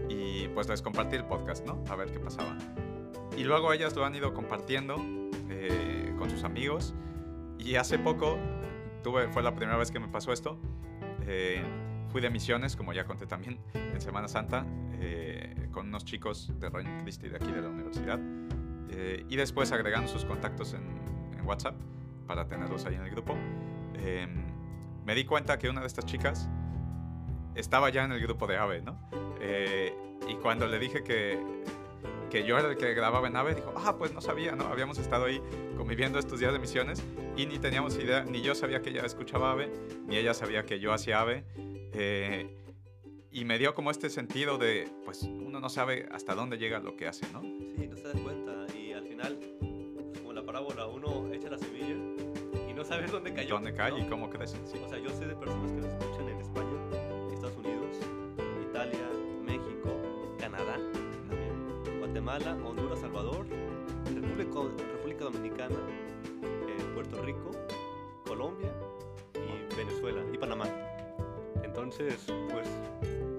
y 0.09 0.47
pues 0.49 0.67
les 0.67 0.81
compartí 0.81 1.15
el 1.15 1.25
podcast, 1.25 1.65
¿no? 1.65 1.83
A 1.89 1.95
ver 1.95 2.11
qué 2.11 2.19
pasaba. 2.19 2.57
Y 3.37 3.43
luego 3.43 3.73
ellas 3.73 3.95
lo 3.95 4.05
han 4.05 4.15
ido 4.15 4.33
compartiendo 4.33 4.97
eh, 5.49 6.13
con 6.17 6.29
sus 6.29 6.43
amigos 6.43 6.93
y 7.57 7.75
hace 7.75 7.99
poco, 7.99 8.37
tuve, 9.03 9.27
fue 9.29 9.43
la 9.43 9.55
primera 9.55 9.77
vez 9.77 9.91
que 9.91 9.99
me 9.99 10.07
pasó 10.07 10.33
esto, 10.33 10.57
fui 12.09 12.21
de 12.21 12.29
misiones, 12.29 12.75
como 12.75 12.93
ya 12.93 13.05
conté 13.05 13.27
también, 13.27 13.59
en 13.73 14.01
Semana 14.01 14.27
Santa, 14.27 14.65
eh, 14.99 15.69
con 15.71 15.87
unos 15.87 16.03
chicos 16.05 16.51
de 16.59 16.69
Reino 16.69 16.91
Christi 17.03 17.29
de 17.29 17.35
aquí 17.37 17.51
de 17.51 17.61
la 17.61 17.69
universidad, 17.69 18.19
eh, 18.89 19.25
y 19.29 19.35
después 19.35 19.71
agregando 19.71 20.07
sus 20.07 20.25
contactos 20.25 20.73
en, 20.73 20.99
WhatsApp 21.45 21.73
para 22.27 22.47
tenerlos 22.47 22.85
ahí 22.85 22.93
en 22.93 23.01
el 23.01 23.09
grupo, 23.09 23.33
em, 23.95 24.43
me 25.03 25.15
di 25.15 25.25
cuenta 25.25 25.57
que 25.57 25.67
una 25.67 25.81
de 25.81 25.87
estas 25.87 26.05
chicas 26.05 26.47
estaba 27.59 27.89
ya 27.89 28.03
en 28.03 28.11
el 28.11 28.21
grupo 28.21 28.47
de 28.47 28.57
AVE, 28.57 28.81
¿no? 28.81 28.99
Eh, 29.41 29.93
y 30.27 30.35
cuando 30.35 30.67
le 30.67 30.79
dije 30.79 31.03
que, 31.03 31.39
que 32.29 32.43
yo 32.43 32.57
era 32.57 32.69
el 32.69 32.77
que 32.77 32.93
grababa 32.93 33.27
en 33.27 33.35
AVE, 33.35 33.55
dijo, 33.55 33.73
ah, 33.77 33.95
pues 33.97 34.13
no 34.13 34.21
sabía, 34.21 34.55
¿no? 34.55 34.65
Habíamos 34.65 34.97
estado 34.97 35.25
ahí 35.25 35.41
conviviendo 35.77 36.19
estos 36.19 36.39
días 36.39 36.53
de 36.53 36.59
misiones 36.59 37.03
y 37.35 37.45
ni 37.45 37.59
teníamos 37.59 37.95
idea, 37.95 38.23
ni 38.23 38.41
yo 38.41 38.55
sabía 38.55 38.81
que 38.81 38.89
ella 38.89 39.05
escuchaba 39.05 39.51
AVE, 39.51 39.71
ni 40.07 40.17
ella 40.17 40.33
sabía 40.33 40.65
que 40.65 40.79
yo 40.79 40.93
hacía 40.93 41.21
AVE. 41.21 41.43
Eh, 41.93 42.55
y 43.31 43.45
me 43.45 43.59
dio 43.59 43.73
como 43.75 43.91
este 43.91 44.09
sentido 44.09 44.57
de, 44.57 44.89
pues 45.05 45.23
uno 45.23 45.59
no 45.59 45.69
sabe 45.69 46.07
hasta 46.11 46.33
dónde 46.33 46.57
llega 46.57 46.79
lo 46.79 46.95
que 46.95 47.07
hace, 47.07 47.27
¿no? 47.31 47.41
Sí, 47.41 47.87
no 47.87 47.95
se 47.95 48.03
da 48.03 48.13
cuenta 48.13 48.65
y 48.75 48.91
al 48.93 49.03
final, 49.03 49.39
como 50.17 50.33
la 50.33 50.43
parábola, 50.43 50.87
uno 50.87 51.31
echa 51.31 51.49
la 51.49 51.57
semilla 51.57 51.95
y 52.69 52.73
no 52.73 52.83
sabe 52.83 53.05
dónde 53.07 53.33
cayó. 53.33 53.55
¿Dónde 53.55 53.73
cae 53.73 53.99
y 53.99 54.05
cómo 54.05 54.29
crece? 54.29 54.57
Sí. 54.65 54.79
O 54.83 54.89
sea, 54.89 54.97
yo 54.97 55.09
sé 55.09 55.27
de 55.27 55.35
personas 55.35 55.71
que 55.71 55.77
nos 55.81 55.91
escuchan 55.93 56.29
en 56.29 56.41
España, 56.41 56.68
Guatemala, 62.29 62.63
Honduras, 62.63 62.99
Salvador, 62.99 63.47
República, 64.05 64.59
República 64.91 65.23
Dominicana, 65.23 65.75
eh, 66.43 66.91
Puerto 66.93 67.23
Rico, 67.23 67.49
Colombia 68.23 68.71
y 69.33 69.75
Venezuela 69.75 70.21
y 70.31 70.37
Panamá. 70.37 70.65
Entonces, 71.63 72.31
pues, 72.51 72.69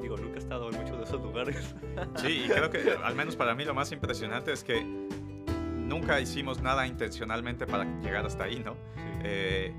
digo, 0.03 0.17
nunca 0.17 0.37
he 0.37 0.39
estado 0.39 0.71
en 0.71 0.81
muchos 0.81 0.99
de 0.99 1.05
esos 1.05 1.23
lugares. 1.23 1.77
Sí, 2.17 2.47
y 2.47 2.49
creo 2.49 2.71
que 2.71 2.97
al 3.03 3.15
menos 3.15 3.37
para 3.37 3.55
mí 3.55 3.65
lo 3.65 3.75
más 3.75 3.93
impresionante 3.93 4.53
es 4.53 4.65
que 4.65 4.83
nunca 4.83 6.21
hicimos 6.21 6.61
nada 6.61 6.85
intencionalmente 6.87 7.67
para 7.69 7.85
llegar 8.01 8.27
hasta 8.27 8.45
ahí, 8.45 8.59
¿no? 8.59 8.77
Eh, 9.23 9.73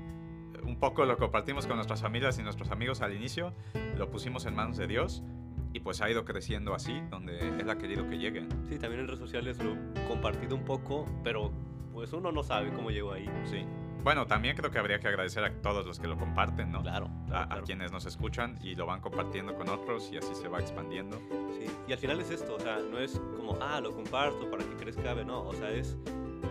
un 0.62 0.78
poco 0.78 1.04
lo 1.04 1.18
compartimos 1.18 1.66
con 1.66 1.76
nuestras 1.76 2.00
familias 2.00 2.38
y 2.38 2.42
nuestros 2.42 2.70
amigos 2.70 3.02
al 3.02 3.14
inicio, 3.14 3.52
lo 3.98 4.08
pusimos 4.10 4.46
en 4.46 4.54
manos 4.54 4.78
de 4.78 4.86
Dios 4.86 5.22
y 5.72 5.80
pues 5.80 6.00
ha 6.00 6.10
ido 6.10 6.24
creciendo 6.24 6.74
así, 6.74 7.00
donde 7.10 7.38
Él 7.38 7.68
ha 7.68 7.76
querido 7.76 8.08
que 8.08 8.18
lleguen. 8.18 8.48
Sí, 8.68 8.78
también 8.78 9.00
en 9.00 9.08
redes 9.08 9.20
sociales 9.20 9.58
lo 9.58 9.72
he 9.72 10.06
compartido 10.06 10.56
un 10.56 10.64
poco, 10.64 11.06
pero 11.24 11.52
pues 11.92 12.12
uno 12.12 12.32
no 12.32 12.42
sabe 12.42 12.72
cómo 12.72 12.90
llegó 12.90 13.12
ahí. 13.12 13.28
Sí. 13.44 13.64
Bueno, 14.02 14.26
también 14.26 14.56
creo 14.56 14.70
que 14.70 14.78
habría 14.78 14.98
que 14.98 15.06
agradecer 15.06 15.44
a 15.44 15.62
todos 15.62 15.86
los 15.86 16.00
que 16.00 16.08
lo 16.08 16.16
comparten, 16.16 16.72
¿no? 16.72 16.82
Claro. 16.82 17.06
A, 17.06 17.26
claro, 17.26 17.44
a 17.44 17.46
claro. 17.46 17.64
quienes 17.64 17.92
nos 17.92 18.04
escuchan 18.04 18.58
y 18.60 18.74
lo 18.74 18.84
van 18.84 19.00
compartiendo 19.00 19.54
con 19.54 19.68
otros 19.68 20.10
y 20.12 20.16
así 20.16 20.34
se 20.34 20.48
va 20.48 20.58
expandiendo. 20.58 21.18
Sí, 21.56 21.66
y 21.86 21.92
al 21.92 21.98
final 21.98 22.20
es 22.20 22.30
esto, 22.30 22.56
o 22.56 22.60
sea, 22.60 22.78
no 22.78 22.98
es 22.98 23.20
como, 23.36 23.56
ah, 23.60 23.80
lo 23.80 23.92
comparto 23.92 24.50
para 24.50 24.64
que 24.64 24.74
crezca, 24.76 25.14
no, 25.22 25.44
o 25.44 25.54
sea, 25.54 25.70
es, 25.70 25.96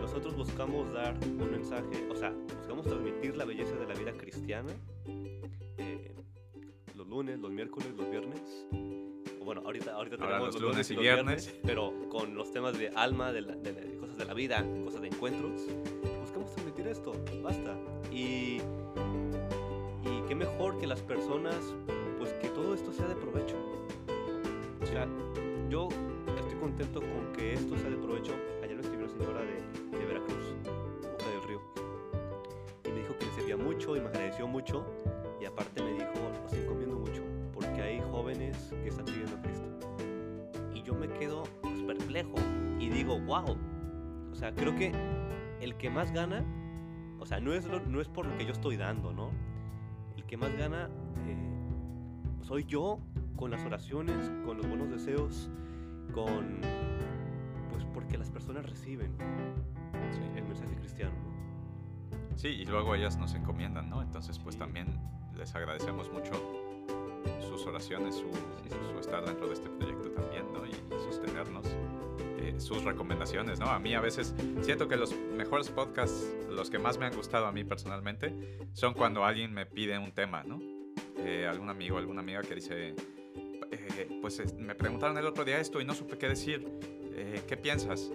nosotros 0.00 0.34
buscamos 0.34 0.90
dar 0.94 1.14
un 1.24 1.50
mensaje, 1.50 2.08
o 2.10 2.14
sea, 2.14 2.32
buscamos 2.56 2.86
transmitir 2.86 3.36
la 3.36 3.44
belleza 3.44 3.76
de 3.76 3.86
la 3.86 3.94
vida 3.94 4.12
cristiana 4.12 4.72
eh, 5.06 6.14
los 6.94 7.06
lunes, 7.06 7.38
los 7.38 7.50
miércoles, 7.50 7.88
los 7.96 8.10
viernes. 8.10 8.66
Bueno, 9.44 9.62
ahorita, 9.64 9.94
ahorita 9.94 10.16
Ahora 10.16 10.36
tenemos 10.38 10.54
los 10.54 10.62
lunes 10.62 10.90
y 10.90 10.96
viernes. 10.96 11.54
pero 11.64 11.92
con 12.08 12.34
los 12.34 12.52
temas 12.52 12.78
de 12.78 12.88
alma, 12.90 13.32
de, 13.32 13.42
la- 13.42 13.56
de 13.56 13.72
la- 13.72 13.80
de 13.80 13.96
cosas 13.96 14.16
de 14.16 14.24
la 14.24 14.34
vida, 14.34 14.64
cosas 14.84 15.00
de 15.02 15.08
encuentros, 15.08 15.62
buscamos 16.20 16.52
transmitir 16.52 16.86
esto, 16.86 17.12
basta. 17.42 17.76
Y, 18.12 18.60
y 20.04 20.22
qué 20.28 20.34
mejor 20.34 20.78
que 20.78 20.86
las 20.86 21.00
personas, 21.00 21.56
pues 22.18 22.32
que 22.34 22.48
todo 22.48 22.74
esto 22.74 22.92
sea 22.92 23.06
de 23.08 23.16
provecho. 23.16 23.56
O 24.82 24.86
sea, 24.86 25.06
yo 25.68 25.88
estoy 26.38 26.58
contento 26.60 27.00
con 27.00 27.32
que 27.36 27.54
esto 27.54 27.76
sea 27.78 27.90
de 27.90 27.96
provecho. 27.96 28.32
Ayer 28.62 28.76
me 28.76 28.82
escribió 28.82 29.06
una 29.06 29.14
señora 29.18 29.40
de, 29.40 29.98
de 29.98 30.04
Veracruz, 30.04 30.44
Boca 31.02 31.28
del 31.30 31.42
Río, 31.48 31.60
y 32.84 32.88
me 32.90 33.00
dijo 33.00 33.16
que 33.18 33.24
le 33.26 33.32
servía 33.32 33.56
mucho 33.56 33.96
y 33.96 34.00
me 34.00 34.06
agradeció 34.08 34.46
mucho. 34.46 34.84
Y 35.40 35.44
aparte 35.46 35.82
me 35.82 35.92
dijo, 35.94 36.12
lo 36.14 36.46
estoy 36.46 36.64
comiendo 36.66 36.96
mucho, 36.96 37.22
porque 37.52 37.82
hay 37.82 38.00
jóvenes 38.12 38.56
que 38.82 38.88
están 38.90 39.06
digo, 43.04 43.18
wow. 43.20 43.56
O 44.30 44.34
sea, 44.34 44.54
creo 44.54 44.74
que 44.76 44.92
el 45.60 45.76
que 45.76 45.90
más 45.90 46.12
gana, 46.12 46.44
o 47.18 47.26
sea, 47.26 47.40
no 47.40 47.52
es, 47.52 47.66
lo- 47.66 47.80
no 47.80 48.00
es 48.00 48.08
por 48.08 48.26
lo 48.26 48.36
que 48.38 48.44
yo 48.44 48.52
estoy 48.52 48.76
dando, 48.76 49.12
¿no? 49.12 49.30
El 50.16 50.24
que 50.24 50.36
más 50.36 50.54
gana 50.56 50.88
eh, 51.26 51.36
soy 52.42 52.64
yo 52.64 52.98
con 53.36 53.50
las 53.50 53.64
oraciones, 53.64 54.30
con 54.44 54.56
los 54.56 54.66
buenos 54.68 54.90
deseos, 54.90 55.50
con... 56.12 56.60
Pues 57.70 57.84
porque 57.94 58.18
las 58.18 58.30
personas 58.30 58.68
reciben 58.68 59.12
Sí. 60.12 60.20
el 60.36 60.44
mensaje 60.44 60.74
cristiano, 60.76 61.12
¿no? 61.14 62.36
Sí, 62.36 62.48
y 62.48 62.64
luego 62.66 62.94
ellas 62.94 63.16
nos 63.18 63.34
encomiendan, 63.34 63.88
¿no? 63.90 64.02
Entonces, 64.02 64.38
pues 64.38 64.54
Sí. 64.54 64.58
también 64.60 64.98
les 65.36 65.54
agradecemos 65.54 66.10
mucho 66.12 66.32
sus 67.40 67.66
oraciones, 67.66 68.14
su, 68.16 68.26
su 68.92 68.98
estar 68.98 69.24
dentro 69.24 69.46
de 69.46 69.54
este 69.54 69.68
proyecto 69.70 70.10
también, 70.10 70.44
¿no? 70.52 70.66
Y, 70.66 70.70
y 70.70 71.00
sostenernos, 71.04 71.64
sus 72.58 72.84
recomendaciones, 72.84 73.58
¿no? 73.60 73.66
A 73.66 73.78
mí 73.78 73.94
a 73.94 74.00
veces 74.00 74.34
siento 74.60 74.88
que 74.88 74.96
los 74.96 75.14
mejores 75.36 75.68
podcasts, 75.70 76.26
los 76.48 76.70
que 76.70 76.78
más 76.78 76.98
me 76.98 77.06
han 77.06 77.14
gustado 77.14 77.46
a 77.46 77.52
mí 77.52 77.64
personalmente, 77.64 78.58
son 78.72 78.94
cuando 78.94 79.24
alguien 79.24 79.52
me 79.52 79.66
pide 79.66 79.98
un 79.98 80.12
tema, 80.12 80.42
¿no? 80.44 80.60
Eh, 81.18 81.46
algún 81.48 81.68
amigo, 81.70 81.98
alguna 81.98 82.20
amiga 82.20 82.40
que 82.42 82.54
dice, 82.56 82.94
eh, 83.70 84.18
pues 84.20 84.38
es- 84.40 84.54
me 84.54 84.74
preguntaron 84.74 85.16
el 85.18 85.26
otro 85.26 85.44
día 85.44 85.58
esto 85.58 85.80
y 85.80 85.84
no 85.84 85.94
supe 85.94 86.18
qué 86.18 86.28
decir, 86.28 86.66
eh, 87.14 87.42
¿qué 87.46 87.56
piensas? 87.56 88.10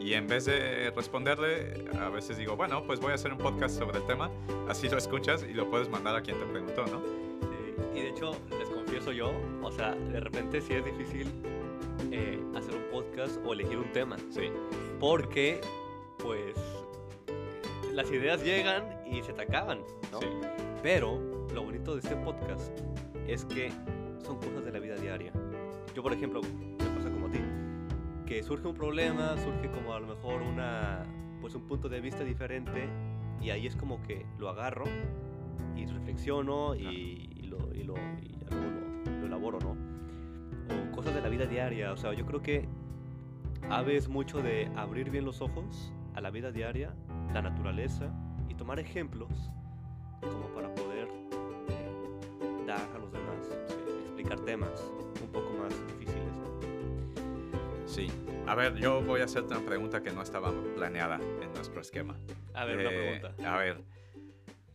Y 0.00 0.14
en 0.14 0.26
vez 0.28 0.44
de 0.46 0.90
responderle, 0.94 1.84
a 2.00 2.08
veces 2.08 2.38
digo, 2.38 2.56
bueno, 2.56 2.84
pues 2.84 3.00
voy 3.00 3.12
a 3.12 3.14
hacer 3.16 3.32
un 3.32 3.38
podcast 3.38 3.78
sobre 3.78 3.98
el 3.98 4.06
tema, 4.06 4.30
así 4.68 4.88
lo 4.88 4.96
escuchas 4.96 5.44
y 5.48 5.52
lo 5.52 5.68
puedes 5.68 5.88
mandar 5.90 6.16
a 6.16 6.22
quien 6.22 6.38
te 6.38 6.46
preguntó, 6.46 6.86
¿no? 6.86 7.02
Y 7.94 8.02
de 8.02 8.08
hecho, 8.10 8.30
les 8.58 8.68
confieso 8.70 9.10
yo, 9.12 9.32
o 9.62 9.72
sea, 9.72 9.94
de 9.94 10.20
repente 10.20 10.60
sí 10.60 10.72
es 10.74 10.84
difícil 10.84 11.26
podcast 13.18 13.44
o 13.44 13.52
elegir 13.52 13.78
un 13.78 13.92
tema, 13.92 14.16
Sí, 14.30 14.50
porque 15.00 15.60
pues 16.18 16.54
las 17.92 18.10
ideas 18.10 18.42
llegan 18.42 18.84
y 19.06 19.22
se 19.22 19.32
te 19.32 19.42
acaban, 19.42 19.80
¿no? 20.12 20.20
sí, 20.20 20.26
Pero 20.82 21.18
lo 21.52 21.64
bonito 21.64 21.94
de 21.94 22.00
este 22.00 22.14
podcast 22.16 22.78
es 23.26 23.44
que 23.44 23.70
son 24.24 24.36
cosas 24.36 24.64
de 24.64 24.72
la 24.72 24.78
vida 24.78 24.94
diaria. 24.96 25.32
Yo, 25.94 26.02
por 26.02 26.12
ejemplo, 26.12 26.42
me 26.42 26.90
pasa 26.96 27.10
como 27.10 27.26
a 27.26 27.30
ti, 27.30 27.40
que 28.26 28.42
surge 28.42 28.68
un 28.68 28.74
problema, 28.74 29.36
surge 29.38 29.68
como 29.70 29.94
a 29.94 30.00
lo 30.00 30.06
mejor 30.06 30.42
una, 30.42 31.04
pues 31.40 31.54
un 31.54 31.62
punto 31.62 31.88
de 31.88 32.00
vista 32.00 32.22
diferente 32.22 32.88
y 33.40 33.50
ahí 33.50 33.66
es 33.66 33.74
como 33.74 34.00
que 34.02 34.26
lo 34.38 34.48
agarro 34.48 34.84
y 35.76 35.86
reflexiono 35.86 36.74
y, 36.76 37.30
y 37.36 37.46
lo, 37.46 37.74
y, 37.74 37.82
lo, 37.82 37.94
y 38.20 39.18
lo 39.20 39.26
elaboro, 39.26 39.58
¿no? 39.60 39.76
O 40.70 40.92
cosas 40.92 41.14
de 41.14 41.20
la 41.20 41.28
vida 41.28 41.46
diaria, 41.46 41.92
o 41.92 41.96
sea, 41.96 42.12
yo 42.12 42.26
creo 42.26 42.42
que 42.42 42.68
Ave 43.70 43.96
es 43.96 44.08
mucho 44.08 44.42
de 44.42 44.70
abrir 44.76 45.10
bien 45.10 45.24
los 45.24 45.40
ojos 45.42 45.92
a 46.14 46.20
la 46.20 46.30
vida 46.30 46.50
diaria, 46.50 46.94
la 47.32 47.42
naturaleza 47.42 48.10
y 48.48 48.54
tomar 48.54 48.80
ejemplos 48.80 49.28
como 50.20 50.46
para 50.54 50.74
poder 50.74 51.08
eh, 51.68 52.64
dar 52.66 52.80
a 52.94 52.98
los 52.98 53.12
demás, 53.12 53.46
eh, 53.70 54.00
explicar 54.06 54.40
temas 54.40 54.90
un 55.22 55.28
poco 55.28 55.50
más 55.58 55.70
difíciles. 55.88 56.24
sí. 57.86 58.08
A 58.46 58.54
ver, 58.54 58.76
yo 58.76 59.02
voy 59.02 59.20
a 59.20 59.24
hacerte 59.24 59.54
una 59.54 59.66
pregunta 59.66 60.02
que 60.02 60.10
no 60.10 60.22
estaba 60.22 60.50
planeada 60.74 61.16
en 61.42 61.52
nuestro 61.52 61.82
esquema. 61.82 62.16
A 62.54 62.64
ver, 62.64 62.78
una 62.78 62.90
Eh, 62.90 63.20
pregunta. 63.20 63.50
A 63.52 63.58
ver, 63.58 63.84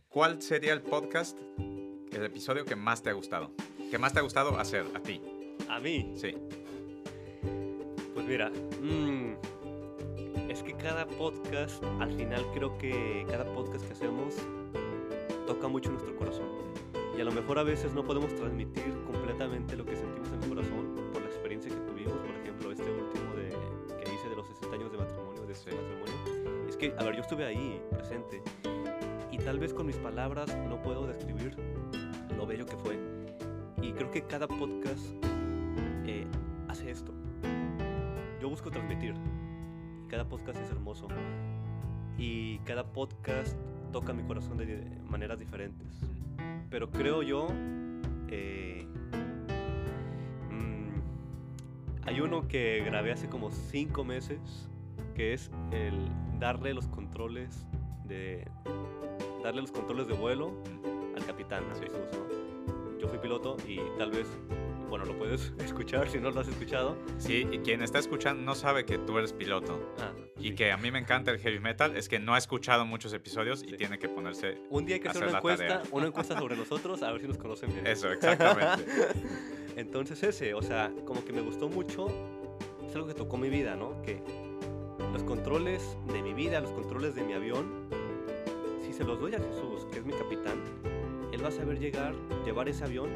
¿cuál 0.08 0.40
sería 0.40 0.72
el 0.72 0.80
podcast, 0.82 1.36
el 1.58 2.24
episodio 2.24 2.64
que 2.64 2.76
más 2.76 3.02
te 3.02 3.10
ha 3.10 3.14
gustado? 3.14 3.50
¿Que 3.90 3.98
más 3.98 4.12
te 4.12 4.20
ha 4.20 4.22
gustado 4.22 4.56
hacer 4.60 4.86
a 4.94 5.00
ti? 5.00 5.20
A 5.68 5.80
mí, 5.80 6.12
Sí, 6.14 6.36
pues 8.24 8.28
mira, 8.28 8.50
mm, 8.80 10.50
es 10.50 10.62
que 10.62 10.72
cada 10.74 11.06
podcast, 11.06 11.82
al 12.00 12.10
final 12.12 12.44
creo 12.54 12.76
que 12.78 13.26
cada 13.28 13.44
podcast 13.52 13.86
que 13.86 13.92
hacemos 13.92 14.34
toca 15.46 15.68
mucho 15.68 15.90
nuestro 15.90 16.16
corazón. 16.16 16.46
Y 17.16 17.20
a 17.20 17.24
lo 17.24 17.32
mejor 17.32 17.58
a 17.58 17.62
veces 17.62 17.92
no 17.92 18.02
podemos 18.04 18.34
transmitir 18.34 18.92
completamente 19.06 19.76
lo 19.76 19.84
que 19.84 19.94
sentimos 19.96 20.28
en 20.32 20.42
el 20.42 20.48
corazón 20.48 20.94
por 21.12 21.22
la 21.22 21.28
experiencia 21.28 21.70
que 21.70 21.76
tuvimos. 21.90 22.14
Por 22.14 22.30
ejemplo, 22.42 22.72
este 22.72 22.90
último 22.90 23.34
de, 23.34 23.50
que 24.02 24.14
hice 24.14 24.28
de 24.28 24.36
los 24.36 24.46
60 24.48 24.74
años 24.74 24.90
de 24.92 24.98
matrimonio, 24.98 25.46
de 25.46 25.52
este 25.52 25.70
Sí. 25.70 25.76
matrimonio. 25.76 26.68
Es 26.68 26.76
que, 26.76 26.94
a 26.98 27.04
ver, 27.04 27.14
yo 27.14 27.20
estuve 27.22 27.44
ahí, 27.44 27.80
presente. 27.90 28.42
Y 29.30 29.38
tal 29.38 29.58
vez 29.58 29.72
con 29.74 29.86
mis 29.86 29.96
palabras 29.96 30.56
no 30.68 30.80
puedo 30.82 31.06
describir 31.06 31.54
lo 32.36 32.46
bello 32.46 32.64
que 32.66 32.76
fue. 32.76 32.98
Y 33.82 33.92
creo 33.92 34.10
que 34.10 34.22
cada 34.22 34.48
podcast 34.48 35.06
eh, 36.06 36.26
hace 36.68 36.90
esto. 36.90 37.12
Yo 38.44 38.50
busco 38.50 38.70
transmitir. 38.70 39.14
Y 40.04 40.06
cada 40.10 40.28
podcast 40.28 40.60
es 40.60 40.70
hermoso. 40.70 41.08
Y 42.18 42.58
cada 42.58 42.84
podcast 42.92 43.56
toca 43.90 44.12
mi 44.12 44.22
corazón 44.22 44.58
de 44.58 44.84
maneras 45.08 45.38
diferentes. 45.38 45.98
Pero 46.68 46.90
creo 46.90 47.22
yo... 47.22 47.48
eh, 48.28 48.86
mm, 50.50 52.06
hay 52.06 52.20
uno 52.20 52.46
que 52.46 52.82
grabé 52.84 53.12
hace 53.12 53.30
como 53.30 53.50
cinco 53.50 54.04
meses, 54.04 54.68
que 55.14 55.32
es 55.32 55.50
el 55.70 56.06
darle 56.38 56.74
los 56.74 56.86
controles 56.86 57.66
de... 58.04 58.46
Darle 59.42 59.62
los 59.62 59.72
controles 59.72 60.06
de 60.06 60.12
vuelo 60.12 60.52
al 61.16 61.24
capitán, 61.24 61.64
a. 61.70 61.74
Jesús, 61.76 61.96
¿no? 62.12 62.98
Yo 63.00 63.08
fui 63.08 63.16
piloto 63.20 63.56
y 63.66 63.78
tal 63.96 64.10
vez, 64.10 64.28
bueno, 64.96 65.12
lo 65.12 65.18
puedes 65.18 65.52
escuchar 65.64 66.08
si 66.08 66.18
no 66.18 66.30
lo 66.30 66.40
has 66.40 66.48
escuchado. 66.48 66.96
sí, 67.18 67.46
y 67.50 67.58
quien 67.58 67.82
está 67.82 67.98
escuchando 67.98 68.42
no 68.42 68.54
sabe 68.54 68.84
que 68.84 68.98
tú 68.98 69.18
eres 69.18 69.32
piloto. 69.32 69.94
Ah, 69.98 70.12
Y 70.38 70.50
sí. 70.50 70.54
que 70.54 70.70
a 70.72 70.76
mí 70.76 70.90
me 70.90 70.98
encanta 71.00 71.30
el 71.32 71.38
heavy 71.38 71.58
metal, 71.58 71.96
es 71.96 72.08
que 72.08 72.18
no 72.20 72.34
ha 72.34 72.38
escuchado 72.38 72.86
muchos 72.86 73.12
episodios 73.12 73.62
y 73.62 73.70
Sí. 73.70 73.76
tiene 73.76 73.98
que 73.98 74.08
ponerse... 74.08 74.60
Un 74.70 74.86
día 74.86 74.94
hay 74.96 75.00
que 75.00 75.08
hacer 75.08 75.22
hacer 75.24 75.28
una 75.30 75.38
encuesta, 75.38 75.66
tarea. 75.66 75.82
una 75.90 76.06
encuesta 76.06 76.38
sobre 76.38 76.56
nosotros, 76.56 77.02
a 77.02 77.10
ver 77.12 77.20
si 77.22 77.28
nos 77.28 77.38
conocen 77.38 77.72
bien. 77.72 77.86
Eso, 77.86 78.10
exactamente. 78.12 78.84
Entonces 79.76 80.22
ese, 80.22 80.54
o 80.54 80.62
sea, 80.62 80.92
como 81.04 81.24
que 81.24 81.32
me 81.32 81.40
gustó 81.40 81.68
mucho, 81.68 82.06
es 82.86 82.94
algo 82.94 83.08
que 83.08 83.14
tocó 83.14 83.36
mi 83.36 83.48
vida, 83.48 83.74
¿no? 83.74 84.00
Que 84.02 84.22
los 85.12 85.24
controles 85.24 85.96
de 86.12 86.22
mi 86.22 86.32
vida, 86.34 86.60
los 86.60 86.70
controles 86.70 87.14
de 87.16 87.22
mi 87.24 87.32
avión, 87.32 87.88
si 88.86 88.92
se 88.92 89.02
los 89.02 89.18
doy 89.18 89.34
a 89.34 89.38
Jesús, 89.38 89.86
que 89.90 89.98
es 89.98 90.04
mi 90.04 90.12
capitán, 90.12 90.62
Él 91.32 91.42
va 91.44 91.48
a 91.48 91.52
saber 91.52 91.80
llegar, 91.80 92.14
llevar 92.44 92.68
ese 92.68 92.84
avión 92.84 93.08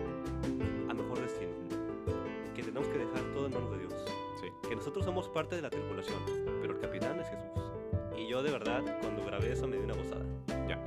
tenemos 2.68 2.88
que 2.88 2.98
dejar 2.98 3.22
todo 3.32 3.46
en 3.46 3.54
manos 3.54 3.70
de 3.70 3.78
Dios. 3.78 3.94
Sí. 4.40 4.68
que 4.68 4.76
nosotros 4.76 5.04
somos 5.04 5.28
parte 5.28 5.56
de 5.56 5.62
la 5.62 5.70
tripulación, 5.70 6.18
pero 6.60 6.74
el 6.74 6.78
capitán 6.80 7.18
es 7.18 7.28
Jesús. 7.28 7.72
Y 8.16 8.28
yo 8.28 8.42
de 8.42 8.52
verdad, 8.52 8.82
cuando 9.00 9.24
grabé 9.24 9.52
eso 9.52 9.66
me 9.66 9.76
di 9.78 9.82
una 9.84 9.94
gozada. 9.94 10.24
Ya. 10.68 10.80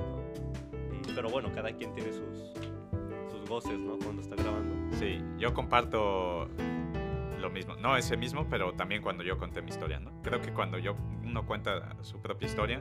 Y- 0.92 1.12
pero 1.14 1.28
bueno, 1.28 1.50
cada 1.52 1.70
quien 1.76 1.92
tiene 1.92 2.12
sus, 2.12 2.52
sus 3.30 3.46
goces, 3.48 3.78
¿no? 3.78 3.98
Cuando 3.98 4.22
está 4.22 4.36
grabando. 4.36 4.96
Sí, 4.96 5.20
yo 5.38 5.52
comparto 5.52 6.48
lo 7.40 7.50
mismo. 7.50 7.74
No 7.76 7.96
ese 7.96 8.16
mismo, 8.16 8.46
pero 8.48 8.72
también 8.72 9.02
cuando 9.02 9.22
yo 9.22 9.36
conté 9.36 9.60
mi 9.60 9.68
historia, 9.70 9.98
¿no? 10.00 10.22
Creo 10.22 10.40
que 10.40 10.52
cuando 10.52 10.78
yo, 10.78 10.96
uno 11.24 11.44
cuenta 11.44 11.94
su 12.02 12.20
propia 12.22 12.46
historia, 12.46 12.80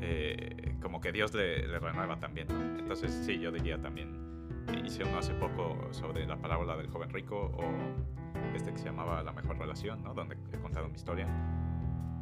eh, 0.00 0.76
como 0.80 1.00
que 1.02 1.12
Dios 1.12 1.34
le, 1.34 1.66
le 1.66 1.78
renueva 1.78 2.18
también, 2.18 2.48
¿no? 2.48 2.78
Entonces, 2.78 3.12
sí, 3.26 3.38
yo 3.38 3.52
diría 3.52 3.78
también, 3.78 4.31
hice 4.84 5.04
uno 5.04 5.18
hace 5.18 5.34
poco 5.34 5.76
sobre 5.92 6.26
la 6.26 6.36
parábola 6.36 6.76
del 6.76 6.88
joven 6.88 7.10
rico 7.10 7.52
o 7.56 7.62
este 8.56 8.72
que 8.72 8.78
se 8.78 8.84
llamaba 8.86 9.22
La 9.22 9.32
mejor 9.32 9.58
relación, 9.58 10.02
¿no? 10.02 10.14
Donde 10.14 10.36
he 10.52 10.58
contado 10.58 10.88
mi 10.88 10.96
historia 10.96 11.26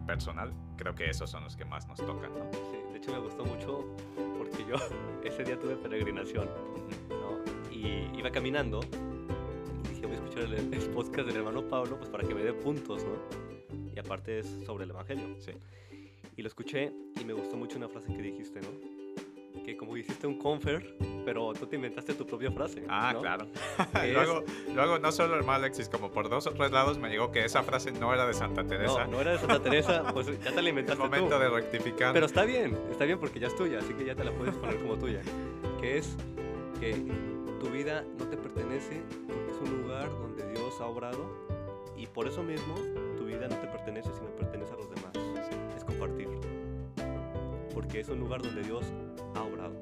personal. 0.06 0.52
Creo 0.76 0.94
que 0.94 1.08
esos 1.08 1.30
son 1.30 1.44
los 1.44 1.56
que 1.56 1.64
más 1.64 1.86
nos 1.88 1.98
tocan, 1.98 2.32
¿no? 2.32 2.50
Sí, 2.52 2.78
de 2.92 2.98
hecho 2.98 3.12
me 3.12 3.18
gustó 3.18 3.44
mucho 3.44 3.84
porque 4.38 4.64
yo 4.68 4.76
ese 5.24 5.44
día 5.44 5.58
tuve 5.58 5.76
peregrinación. 5.76 6.48
¿no? 7.08 7.72
Y 7.72 8.10
iba 8.18 8.30
caminando 8.30 8.80
y 9.84 9.88
dije, 9.88 10.06
voy 10.06 10.12
a 10.12 10.18
escuchar 10.18 10.42
el, 10.44 10.54
el 10.54 10.90
podcast 10.90 11.28
del 11.28 11.36
hermano 11.36 11.66
Pablo, 11.68 11.96
pues 11.98 12.10
para 12.10 12.26
que 12.26 12.34
me 12.34 12.42
dé 12.42 12.52
puntos, 12.52 13.04
¿no? 13.04 13.12
Y 13.94 13.98
aparte 13.98 14.40
es 14.40 14.46
sobre 14.64 14.84
el 14.84 14.90
Evangelio. 14.90 15.36
Sí. 15.40 15.52
Y 16.36 16.42
lo 16.42 16.48
escuché 16.48 16.92
y 17.20 17.24
me 17.24 17.32
gustó 17.32 17.56
mucho 17.56 17.76
una 17.76 17.88
frase 17.88 18.08
que 18.14 18.22
dijiste, 18.22 18.60
¿no? 18.60 18.99
Que 19.64 19.76
como 19.76 19.96
hiciste 19.96 20.26
un 20.26 20.38
confer, 20.38 20.96
pero 21.24 21.52
tú 21.52 21.66
te 21.66 21.76
inventaste 21.76 22.14
tu 22.14 22.26
propia 22.26 22.50
frase. 22.50 22.84
Ah, 22.88 23.12
¿no? 23.12 23.20
claro. 23.20 23.46
Luego, 24.12 24.44
luego, 24.74 24.98
no 24.98 25.12
solo 25.12 25.36
hermano 25.36 25.64
Alexis, 25.64 25.88
como 25.88 26.10
por 26.10 26.28
dos 26.28 26.46
o 26.46 26.52
tres 26.52 26.72
lados 26.72 26.98
me 26.98 27.08
llegó 27.08 27.30
que 27.30 27.44
esa 27.44 27.62
frase 27.62 27.92
no 27.92 28.12
era 28.14 28.26
de 28.26 28.34
Santa 28.34 28.64
Teresa. 28.66 29.04
No, 29.04 29.12
no 29.12 29.20
era 29.20 29.32
de 29.32 29.38
Santa 29.38 29.60
Teresa, 29.60 30.04
pues 30.12 30.26
ya 30.26 30.50
te 30.50 30.56
la 30.56 30.60
es 30.62 30.68
inventaste 30.68 31.02
momento 31.02 31.36
tú. 31.36 31.42
de 31.42 31.48
rectificar. 31.50 32.12
Pero 32.12 32.26
está 32.26 32.44
bien, 32.44 32.76
está 32.90 33.04
bien 33.04 33.18
porque 33.18 33.38
ya 33.40 33.48
es 33.48 33.56
tuya, 33.56 33.78
así 33.78 33.92
que 33.94 34.04
ya 34.04 34.14
te 34.14 34.24
la 34.24 34.32
puedes 34.32 34.54
poner 34.54 34.80
como 34.80 34.96
tuya. 34.96 35.20
Que 35.80 35.98
es 35.98 36.16
que 36.80 36.94
tu 37.60 37.68
vida 37.70 38.04
no 38.18 38.26
te 38.26 38.36
pertenece 38.36 39.02
porque 39.26 39.50
es 39.50 39.58
un 39.58 39.82
lugar 39.82 40.08
donde 40.10 40.48
Dios 40.52 40.80
ha 40.80 40.86
obrado 40.86 41.50
y 41.96 42.06
por 42.06 42.26
eso 42.26 42.42
mismo 42.42 42.74
tu 43.18 43.26
vida 43.26 43.46
no 43.48 43.56
te 43.56 43.66
pertenece 43.66 44.10
sino 44.14 44.28
pertenece 44.30 44.72
a 44.72 44.76
los 44.76 44.90
demás. 44.90 45.12
Es 45.76 45.84
compartir. 45.84 46.28
Porque 47.74 48.00
es 48.00 48.08
un 48.08 48.20
lugar 48.20 48.42
donde 48.42 48.62
Dios 48.62 48.84
ha 49.34 49.42
obrado 49.42 49.74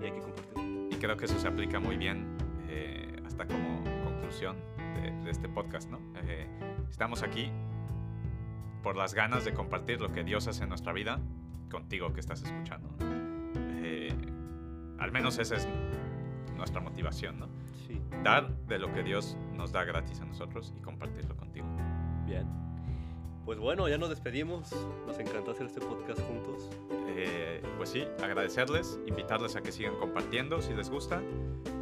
y 0.00 0.04
hay 0.04 0.12
que 0.12 0.20
compartirlo. 0.20 0.88
Y 0.90 0.96
creo 0.96 1.16
que 1.16 1.24
eso 1.26 1.38
se 1.38 1.48
aplica 1.48 1.80
muy 1.80 1.96
bien 1.96 2.36
eh, 2.68 3.22
hasta 3.24 3.46
como 3.46 3.82
conclusión 4.04 4.56
de, 5.02 5.12
de 5.24 5.30
este 5.30 5.48
podcast, 5.48 5.90
¿no? 5.90 6.00
Eh, 6.22 6.46
estamos 6.90 7.22
aquí 7.22 7.50
por 8.86 8.96
las 8.96 9.14
ganas 9.14 9.44
de 9.44 9.52
compartir 9.52 10.00
lo 10.00 10.12
que 10.12 10.22
Dios 10.22 10.46
hace 10.46 10.62
en 10.62 10.68
nuestra 10.68 10.92
vida 10.92 11.18
contigo 11.70 12.12
que 12.12 12.20
estás 12.20 12.42
escuchando. 12.42 12.88
¿no? 13.00 13.06
Eh, 13.82 14.14
al 14.98 15.10
menos 15.10 15.38
esa 15.38 15.56
es 15.56 15.68
nuestra 16.56 16.80
motivación, 16.80 17.40
¿no? 17.40 17.48
Sí. 17.86 18.00
Dar 18.22 18.48
de 18.66 18.78
lo 18.78 18.92
que 18.92 19.02
Dios 19.02 19.36
nos 19.54 19.72
da 19.72 19.84
gratis 19.84 20.20
a 20.20 20.24
nosotros 20.24 20.72
y 20.76 20.80
compartirlo 20.80 21.36
contigo. 21.36 21.66
Bien. 22.26 22.65
Pues 23.46 23.60
bueno, 23.60 23.88
ya 23.88 23.96
nos 23.96 24.08
despedimos. 24.08 24.72
Nos 25.06 25.18
encantó 25.20 25.52
hacer 25.52 25.66
este 25.66 25.80
podcast 25.80 26.20
juntos. 26.22 26.68
Eh, 27.16 27.62
pues 27.76 27.90
sí, 27.90 28.04
agradecerles, 28.20 28.98
invitarles 29.06 29.54
a 29.54 29.62
que 29.62 29.70
sigan 29.70 29.94
compartiendo 29.94 30.60
si 30.60 30.74
les 30.74 30.90
gusta. 30.90 31.22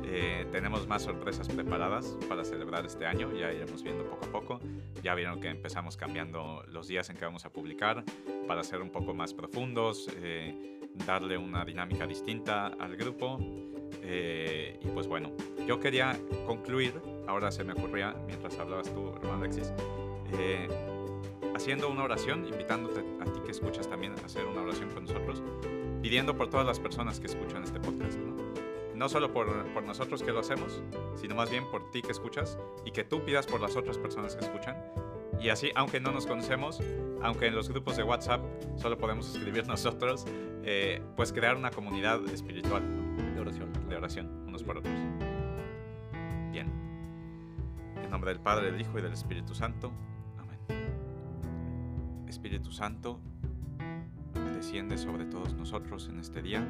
Eh, 0.05 0.47
tenemos 0.53 0.87
más 0.87 1.03
sorpresas 1.03 1.49
preparadas 1.49 2.19
para 2.29 2.45
celebrar 2.45 2.85
este 2.85 3.07
año, 3.07 3.33
ya 3.33 3.51
iremos 3.51 3.83
viendo 3.83 4.05
poco 4.05 4.27
a 4.27 4.29
poco. 4.31 4.61
Ya 5.03 5.15
vieron 5.15 5.41
que 5.41 5.49
empezamos 5.49 5.97
cambiando 5.97 6.63
los 6.69 6.87
días 6.87 7.09
en 7.09 7.17
que 7.17 7.25
vamos 7.25 7.47
a 7.47 7.51
publicar 7.51 8.05
para 8.47 8.63
ser 8.63 8.83
un 8.83 8.91
poco 8.91 9.15
más 9.15 9.33
profundos, 9.33 10.09
eh, 10.19 10.79
darle 11.07 11.39
una 11.39 11.65
dinámica 11.65 12.07
distinta 12.07 12.67
al 12.67 12.95
grupo. 12.95 13.39
Eh, 14.03 14.79
y 14.83 14.89
pues 14.89 15.07
bueno, 15.07 15.33
yo 15.67 15.81
quería 15.81 16.15
concluir, 16.47 16.93
ahora 17.27 17.51
se 17.51 17.65
me 17.65 17.73
ocurría 17.73 18.15
mientras 18.27 18.59
hablabas 18.59 18.93
tú, 18.93 19.09
hermano 19.17 19.43
Alexis, 19.43 19.73
haciendo 21.55 21.89
una 21.89 22.05
oración, 22.05 22.47
invitándote 22.47 23.01
a 23.21 23.25
ti 23.25 23.41
que 23.45 23.53
escuchas 23.53 23.89
también 23.89 24.15
a 24.23 24.27
hacer 24.27 24.45
una 24.47 24.63
oración 24.63 24.91
con 24.91 25.05
nosotros, 25.05 25.43
pidiendo 26.03 26.37
por 26.37 26.49
todas 26.51 26.67
las 26.67 26.81
personas 26.81 27.21
que 27.21 27.27
escuchan 27.27 27.65
este 27.65 27.81
podcast, 27.81 28.19
¿no? 28.19 28.35
No 28.95 29.09
solo 29.09 29.33
por, 29.33 29.49
por 29.73 29.83
nosotros 29.83 30.23
que 30.23 30.33
lo 30.33 30.41
hacemos, 30.41 30.83
sino 31.17 31.35
más 31.35 31.51
bien 31.51 31.69
por 31.71 31.91
ti 31.91 32.01
que 32.03 32.13
escuchas 32.13 32.59
y 32.85 32.93
que 32.93 33.03
tú 33.03 33.25
pidas 33.25 33.47
por 33.47 33.61
las 33.61 33.77
otras 33.77 33.99
personas 33.99 34.37
que 34.37 34.45
escuchan. 34.45 34.77
Y 35.41 35.49
así, 35.49 35.73
aunque 35.75 36.01
no 36.01 36.13
nos 36.13 36.27
conocemos, 36.27 36.81
aunque 37.23 37.47
en 37.47 37.57
los 37.57 37.69
grupos 37.69 37.97
de 37.97 38.03
WhatsApp 38.05 38.41
solo 38.77 38.97
podemos 38.97 39.35
escribir 39.35 39.67
nosotros, 39.69 40.25
eh, 40.63 41.03
pues 41.17 41.33
crear 41.33 41.57
una 41.57 41.71
comunidad 41.71 42.25
espiritual 42.29 42.83
¿no? 42.85 43.35
De 43.35 43.41
oración. 43.41 43.73
de 43.89 43.97
oración 43.97 44.45
unos 44.47 44.63
por 44.63 44.79
otros. 44.79 44.95
Bien. 46.53 46.71
En 48.03 48.11
nombre 48.11 48.31
del 48.31 48.41
Padre, 48.41 48.71
del 48.71 48.81
Hijo 48.81 48.99
y 48.99 49.03
del 49.03 49.13
Espíritu 49.13 49.55
Santo. 49.55 49.93
Espíritu 52.35 52.73
Santo, 52.73 53.21
desciende 54.57 54.99
sobre 54.99 55.25
todos 55.25 55.55
nosotros 55.55 56.09
en 56.09 56.19
este 56.19 56.43
día. 56.43 56.67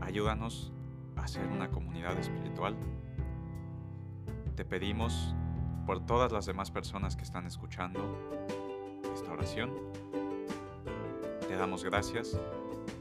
Ayúdanos 0.00 0.70
a 1.16 1.26
ser 1.26 1.44
una 1.48 1.72
comunidad 1.72 2.16
espiritual. 2.16 2.76
Te 4.54 4.64
pedimos 4.64 5.34
por 5.86 6.06
todas 6.06 6.30
las 6.30 6.46
demás 6.46 6.70
personas 6.70 7.16
que 7.16 7.24
están 7.24 7.46
escuchando 7.46 8.16
esta 9.12 9.32
oración. 9.32 9.72
Te 11.48 11.56
damos 11.56 11.82
gracias 11.82 12.38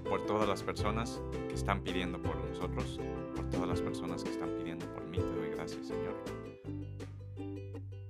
por 0.10 0.26
todas 0.26 0.50
las 0.50 0.64
personas 0.64 1.22
que 1.48 1.54
están 1.54 1.84
pidiendo 1.84 2.20
por 2.20 2.36
nosotros, 2.36 3.00
por 3.36 3.48
todas 3.52 3.70
las 3.70 3.82
personas 3.82 4.24
que 4.24 4.32
están 4.32 4.50
pidiendo 4.58 4.88
por 4.88 5.06
mí. 5.06 5.20
Te 5.20 5.36
doy 5.36 5.52
gracias, 5.52 5.86
Señor. 5.86 6.16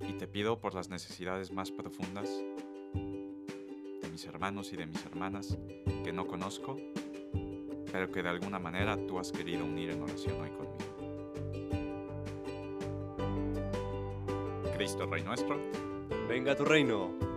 Y 0.00 0.14
te 0.14 0.26
pido 0.26 0.60
por 0.60 0.72
las 0.72 0.88
necesidades 0.88 1.52
más 1.52 1.70
profundas 1.70 2.42
mis 4.22 4.28
hermanos 4.28 4.72
y 4.72 4.76
de 4.76 4.86
mis 4.86 5.04
hermanas 5.04 5.58
que 6.04 6.12
no 6.12 6.28
conozco, 6.28 6.76
pero 7.90 8.12
que 8.12 8.22
de 8.22 8.28
alguna 8.28 8.60
manera 8.60 8.96
tú 9.08 9.18
has 9.18 9.32
querido 9.32 9.64
unir 9.64 9.90
en 9.90 10.00
oración 10.00 10.40
hoy 10.40 10.50
conmigo. 10.50 10.78
Cristo, 14.76 15.06
Rey 15.06 15.24
nuestro, 15.24 15.58
Venga 16.28 16.52
a 16.52 16.56
tu 16.56 16.64
reino. 16.64 17.31